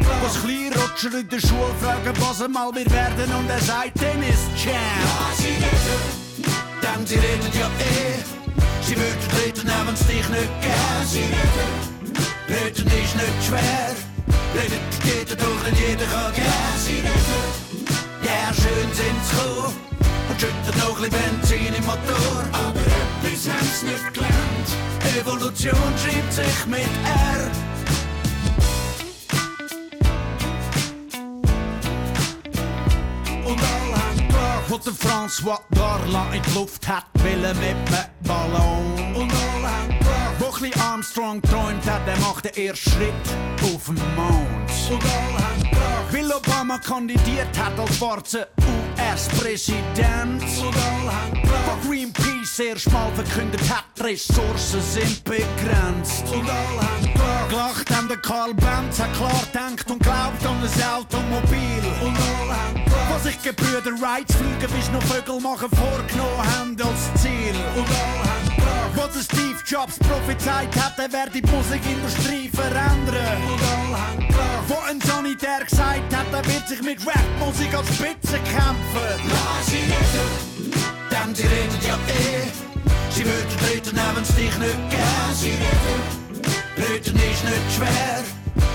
Wo 0.00 0.26
das 0.26 0.42
Kleinrotscher 0.42 1.18
in 1.18 1.28
der 1.28 1.40
Schule 1.40 1.74
fragen, 1.80 2.12
was 2.20 2.40
er 2.40 2.48
mal 2.48 2.70
wir 2.74 2.90
werden 2.90 3.32
und 3.34 3.48
er 3.48 3.60
sagt, 3.60 4.00
dann 4.00 4.22
ist 4.22 4.48
Jam. 4.62 4.74
Ja, 4.74 5.34
sie 5.36 5.48
reden, 5.48 6.52
denn 6.82 7.06
sie 7.06 7.16
reden 7.16 7.50
ja 7.58 7.66
eh. 7.66 8.22
Sie 8.82 8.96
würden 8.96 9.44
reden, 9.44 9.70
wenn 9.86 9.94
es 9.94 10.06
dich 10.06 10.28
nicht 10.28 10.60
gäbe. 10.60 11.06
Sie 11.06 11.20
reden, 11.20 11.91
reden 12.52 12.86
ist 12.86 13.16
nicht 13.16 13.38
schwer. 13.46 13.94
Reden 14.54 14.82
geht 15.02 15.40
doch 15.40 15.70
nicht 15.70 15.80
jeder 15.80 16.04
kann 16.06 16.32
reden, 16.32 17.12
ja, 18.22 18.54
schön 18.54 18.90
sind 18.92 19.20
sie 19.24 19.36
gekommen 19.36 19.74
und 20.28 20.40
schütten 20.40 20.78
noch 20.78 21.02
ein 21.02 21.10
Benzin 21.10 21.74
im 21.74 21.84
Motor. 21.84 22.44
Aber 22.52 22.80
etwas 22.80 23.42
sie 23.42 23.86
nicht 23.86 24.14
gelernt. 24.14 24.68
Evolution 25.20 25.92
schreibt 25.98 26.32
sich 26.32 26.66
mit 26.66 26.80
R. 26.80 27.50
Und 33.44 33.60
alle 33.60 33.96
haben 34.02 34.28
gedacht, 34.28 34.64
wo 34.68 34.76
der 34.78 34.92
François 34.92 35.60
Darlan 35.70 36.32
in 36.34 36.42
die 36.42 36.54
Luft 36.54 36.86
hat, 36.86 37.06
will 37.14 37.44
er 37.44 37.54
mit 37.54 37.76
einem 37.88 38.06
Ballon. 38.22 39.51
Bisschen 40.62 40.80
Armstrong 40.80 41.42
träumt 41.42 41.84
hat, 41.90 42.06
der 42.06 42.16
macht 42.18 42.44
den 42.44 42.54
ersten 42.54 42.90
Schritt 42.90 43.12
auf 43.62 43.86
dem 43.86 43.96
Mond. 44.14 45.02
Weil 46.12 46.32
Obama 46.32 46.78
kandidiert 46.78 47.58
hat 47.58 47.76
als 47.80 47.96
schwarzer 47.96 48.46
US-Präsident. 48.58 50.44
Wo 50.62 51.88
Greenpeace 51.88 52.60
erstmal 52.60 53.10
verkündet 53.12 53.62
hat, 53.68 53.86
Ressourcen 54.04 54.80
sind 54.82 55.24
begrenzt. 55.24 56.26
Gelacht 57.48 57.90
haben 57.90 58.06
der 58.06 58.18
Karl 58.18 58.54
Benz, 58.54 59.00
hat 59.00 59.12
klar 59.14 59.42
denkt 59.52 59.90
und 59.90 60.00
glaubt 60.00 60.46
an 60.46 60.62
ein 60.62 60.94
Automobil. 60.94 61.82
Was 63.10 63.24
sich 63.24 63.42
Gebrüder 63.42 64.00
Wrights 64.00 64.36
fliegen, 64.36 64.72
bis 64.72 64.88
noch 64.92 65.02
Vögel 65.02 65.40
machen 65.40 65.68
vorgenommen 65.70 66.56
haben 66.56 66.76
als 66.80 67.20
Ziel. 67.20 67.56
Und 67.76 68.51
der 69.14 69.22
Steve 69.22 69.58
Jobs 69.66 69.98
prophezeit 69.98 70.74
hat, 70.76 70.98
er 70.98 71.12
werde 71.12 71.32
die 71.32 71.42
Musikindustrie 71.42 72.48
verändern. 72.48 73.42
Wo 74.68 74.78
ein 74.88 75.00
Sanitär 75.00 75.64
gesagt 75.68 76.14
hat, 76.14 76.26
er 76.32 76.44
wird 76.46 76.68
sich 76.68 76.82
mit 76.82 76.98
Rapmusik 77.06 77.74
als 77.74 77.88
Spitze 77.88 78.38
kämpfen. 78.44 79.20
Lass 79.28 79.66
sie 79.66 79.84
reden, 79.84 80.72
denn 81.10 81.34
sie 81.34 81.42
reden 81.42 81.78
ja 81.86 81.94
eh. 82.08 82.48
Sie 83.10 83.24
würden 83.24 83.62
wenn 84.14 84.22
es 84.22 84.34
dich 84.34 84.58
nicht 84.58 84.90
gäbe. 84.90 85.34
Sie 85.34 85.50
reden, 85.50 86.00
reden 86.76 87.16
ist 87.16 87.44
nicht 87.44 87.68
schwer. 87.76 88.24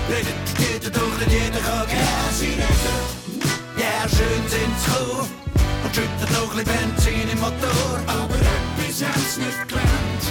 Reden 0.08 0.38
geht 0.56 0.96
doch 0.96 1.18
nicht 1.18 1.32
jeder 1.32 1.60
kann 1.60 1.86
gern. 1.86 2.32
Sie 2.38 2.46
reden, 2.46 2.98
ja 3.76 4.08
schön 4.08 4.42
sind 4.48 4.74
sie 4.78 4.90
gekommen 4.90 5.28
und 5.84 5.94
schütten 5.94 6.32
noch 6.34 6.56
ein 6.56 6.64
Benzin 6.64 7.28
im 7.30 7.40
Motor. 7.40 8.00
Aber 8.06 8.67
etwas 8.88 9.02
haben 9.04 9.22
sie 9.28 9.40
nicht 9.40 9.68
gelernt. 9.68 10.22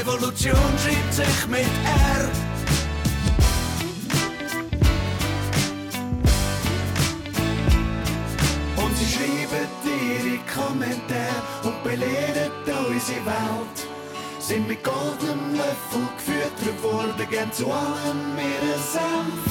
Evolution 0.00 0.78
schreibt 0.78 1.14
sich 1.14 1.46
mit 1.48 1.60
R. 1.60 2.28
Und 8.76 8.96
sie 8.96 9.06
schreiben 9.12 9.68
ihre 9.84 10.38
Kommentare 10.52 11.42
und 11.64 11.82
belehren 11.82 12.52
unsere 12.88 13.26
Welt. 13.26 13.78
Sind 14.38 14.68
mit 14.68 14.84
goldenem 14.84 15.54
Löffel 15.54 16.06
gefüttert 16.16 16.82
worden, 16.82 17.26
gern 17.30 17.52
zu 17.52 17.66
allem 17.66 18.36
ihren 18.38 18.80
Senf. 18.92 19.44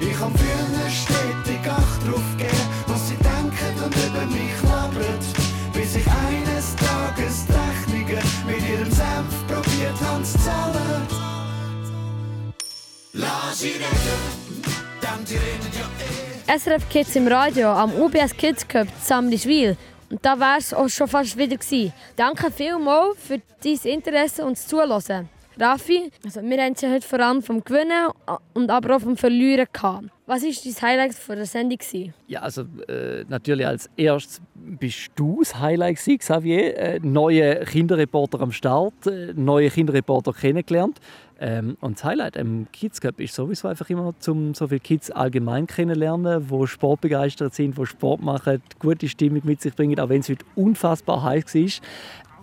Ich 0.00 0.18
kann 0.18 0.32
früher 0.34 0.90
stetig 0.90 1.70
Acht 1.70 2.06
drauf 2.06 2.22
geben, 2.36 2.68
was 2.86 3.08
sie 3.08 3.16
denken 3.16 3.84
und 3.84 3.94
über 3.94 4.26
mich 4.26 4.62
labern. 4.62 5.18
Bis 5.72 5.96
ich 5.96 6.06
eines 6.06 6.45
zu 10.24 10.38
zahlen. 10.38 11.06
Lass 13.12 13.58
sie 13.58 13.68
reden, 13.68 14.62
denn 15.02 15.26
sie 15.26 15.36
reden 15.36 15.70
ja 15.78 16.54
eh. 16.54 16.58
SRF 16.58 16.88
Kids 16.88 17.16
im 17.16 17.28
Radio 17.28 17.70
am 17.70 17.92
UBS 17.92 18.36
Kids 18.36 18.66
Cup 18.66 18.88
Samlischwil. 19.02 19.76
Und 20.10 20.24
da 20.24 20.38
war 20.38 20.58
es 20.58 20.72
auch 20.72 20.88
schon 20.88 21.08
fast 21.08 21.36
wieder 21.36 21.56
gewesen. 21.56 21.92
Danke 22.14 22.50
vielmals 22.50 23.16
für 23.26 23.40
dein 23.62 23.92
Interesse 23.92 24.44
und 24.44 24.56
das 24.56 24.66
Zuhören. 24.66 25.28
Raffi, 25.58 26.10
also 26.24 26.42
wir 26.42 26.62
haben 26.62 26.72
es 26.74 26.80
ja 26.82 26.90
heute 26.90 27.06
vor 27.06 27.20
allem 27.20 27.42
vom 27.42 27.64
Gewinnen 27.64 28.10
und 28.54 28.70
aber 28.70 28.96
auch 28.96 29.00
vom 29.00 29.16
Verlieren 29.16 29.66
gehabt. 29.72 30.06
Was 30.26 30.42
war 30.42 30.50
dein 30.50 30.82
Highlight 30.82 31.14
von 31.14 31.36
der 31.36 31.46
Sendung? 31.46 31.78
Ja, 32.26 32.40
also 32.40 32.62
äh, 32.88 33.24
natürlich 33.28 33.66
als 33.66 33.88
erstes 33.96 34.42
bist 34.54 35.10
du 35.14 35.38
das 35.40 35.58
Highlight 35.58 35.96
gewesen, 35.96 36.18
Xavier. 36.18 36.76
Äh, 36.76 37.00
neue 37.00 37.64
Kinderreporter 37.64 38.40
am 38.40 38.50
Start, 38.50 39.06
äh, 39.06 39.32
neue 39.34 39.70
Kinderreporter 39.70 40.32
kennengelernt. 40.32 41.00
Ähm, 41.38 41.76
und 41.80 41.98
das 41.98 42.04
Highlight 42.04 42.36
im 42.36 42.66
Kids 42.72 43.00
Cup 43.00 43.20
ist 43.20 43.34
sowieso 43.34 43.68
einfach 43.68 43.88
immer, 43.90 44.14
um 44.26 44.54
so 44.54 44.68
viele 44.68 44.80
Kids 44.80 45.10
allgemein 45.10 45.66
kennenlernen, 45.66 46.50
wo 46.50 46.66
sportbegeistert 46.66 47.54
sind, 47.54 47.76
wo 47.76 47.84
Sport 47.84 48.22
machen, 48.22 48.62
gute 48.78 49.08
Stimmung 49.08 49.42
mit 49.44 49.60
sich 49.60 49.74
bringen, 49.74 50.00
auch 50.00 50.08
wenn 50.08 50.20
es 50.20 50.28
heute 50.28 50.44
unfassbar 50.54 51.22
heiß 51.22 51.54
war. 51.54 51.70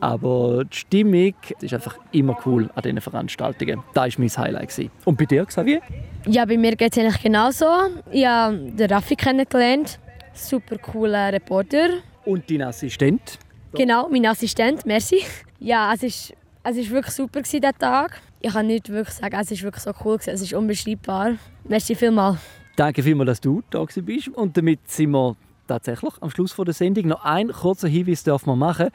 Aber 0.03 0.65
die 0.65 0.75
Stimmung 0.75 1.33
ist 1.61 1.73
einfach 1.73 1.97
immer 2.11 2.37
cool 2.45 2.69
an 2.75 2.81
diesen 2.81 2.99
Veranstaltungen. 2.99 3.81
Das 3.93 4.17
war 4.17 4.25
mein 4.25 4.29
Highlight. 4.29 4.69
Gewesen. 4.69 4.91
Und 5.05 5.17
bei 5.17 5.23
dir, 5.23 5.45
Xavier? 5.45 5.79
Ja, 6.27 6.43
bei 6.43 6.57
mir 6.57 6.75
geht 6.75 6.91
es 6.91 6.97
eigentlich 6.97 7.23
genauso. 7.23 7.65
Ich 8.11 8.25
habe 8.25 8.57
den 8.57 8.91
Raffi 8.91 9.15
kennengelernt. 9.15 9.99
Super 10.33 10.77
cooler 10.77 11.31
Reporter. 11.31 11.87
Und 12.25 12.51
dein 12.51 12.63
Assistent? 12.63 13.39
Genau, 13.75 14.09
mein 14.09 14.25
Assistent, 14.25 14.85
merci. 14.85 15.21
Ja, 15.59 15.93
es 15.93 16.03
ist, 16.03 16.33
es 16.63 16.75
ist 16.75 16.91
wirklich 16.91 17.15
super 17.15 17.41
gewesen, 17.41 17.61
Tag. 17.79 18.21
Ich 18.41 18.51
kann 18.51 18.67
nicht 18.67 18.89
wirklich 18.89 19.15
sagen, 19.15 19.37
es 19.39 19.51
ist 19.51 19.63
wirklich 19.63 19.83
so 19.85 19.91
cool 20.03 20.17
gewesen. 20.17 20.33
Es 20.33 20.41
ist 20.41 20.53
unbeschreibbar. 20.53 21.35
Merci 21.63 21.95
vielmals. 21.95 22.39
Danke 22.75 23.01
vielmals, 23.01 23.29
dass 23.29 23.39
du 23.39 23.63
da 23.69 23.85
bist. 23.85 24.27
Und 24.27 24.57
damit 24.57 24.81
sind 24.89 25.11
wir 25.11 25.37
tatsächlich 25.65 26.13
am 26.19 26.29
Schluss 26.29 26.53
der 26.53 26.73
Sendung. 26.73 27.07
Noch 27.07 27.23
einen 27.23 27.53
kurzen 27.53 27.89
Hinweis 27.89 28.21
dürfen 28.25 28.47
wir 28.47 28.57
machen. 28.57 28.89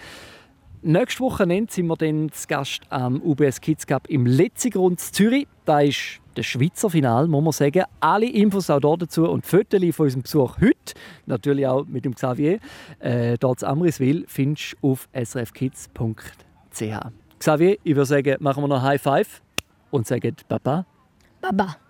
Nächste 0.83 1.20
Woche 1.20 1.45
sind 1.68 1.87
wir 1.87 1.97
dann 1.97 2.31
zu 2.31 2.47
Gast 2.47 2.83
am 2.91 3.20
UBS 3.20 3.61
Kids 3.61 3.87
Cup 3.87 4.09
im 4.09 4.26
Letzigrund 4.26 5.01
Zürich. 5.01 5.49
Da 5.64 5.81
ist 5.81 6.20
das 6.35 6.47
Schweizer 6.47 6.89
Final, 6.89 7.26
muss 7.26 7.43
man 7.43 7.53
sagen. 7.53 7.83
Alle 7.99 8.26
Infos 8.26 8.70
auch 8.70 8.79
dazu 8.81 9.29
und 9.29 9.45
Fotos 9.45 9.81
von 9.95 10.05
unserem 10.05 10.22
Besuch 10.22 10.57
heute, 10.61 10.95
natürlich 11.26 11.66
auch 11.66 11.85
mit 11.85 12.05
dem 12.05 12.14
Xavier, 12.14 12.61
äh, 13.01 13.37
dort 13.39 13.62
in 13.62 13.68
Amriswil, 13.68 14.24
findest 14.29 14.76
du 14.81 14.93
auf 14.93 15.09
srfkids.ch. 15.12 16.83
Xavier, 17.41 17.79
ich 17.83 17.97
würde 17.97 18.07
sagen, 18.07 18.37
machen 18.39 18.62
wir 18.62 18.68
noch 18.68 18.83
High 18.83 19.03
Five 19.03 19.43
und 19.91 20.07
sagen 20.07 20.37
Papa. 20.49 20.87
Baba. 21.41 21.88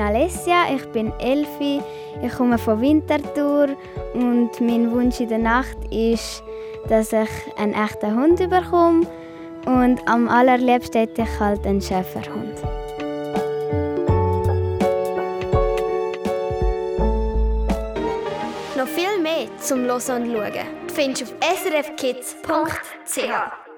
bin 0.00 0.06
Alessia, 0.06 0.74
ich 0.74 0.86
bin 0.92 1.12
Elfi, 1.18 1.82
ich 2.22 2.32
komme 2.32 2.56
von 2.56 2.80
Winterthur 2.80 3.68
und 4.14 4.50
mein 4.60 4.90
Wunsch 4.92 5.20
in 5.20 5.28
der 5.28 5.38
Nacht 5.38 5.76
ist, 5.90 6.42
dass 6.88 7.12
ich 7.12 7.28
einen 7.58 7.74
echten 7.74 8.14
Hund 8.14 8.38
bekomme 8.38 9.06
und 9.66 10.00
am 10.06 10.26
allerliebsten 10.28 11.02
hätte 11.02 11.22
ich 11.22 11.40
halt 11.40 11.66
einen 11.66 11.82
Schäferhund. 11.82 12.62
Noch 18.76 18.88
viel 18.88 19.22
mehr 19.22 19.48
zum 19.58 19.80
Hören 19.80 20.22
und 20.22 20.32
Schauen 20.32 20.66
findest 20.94 21.20
du 21.20 21.26
auf 21.26 21.34
srfkids.ch 21.58 23.69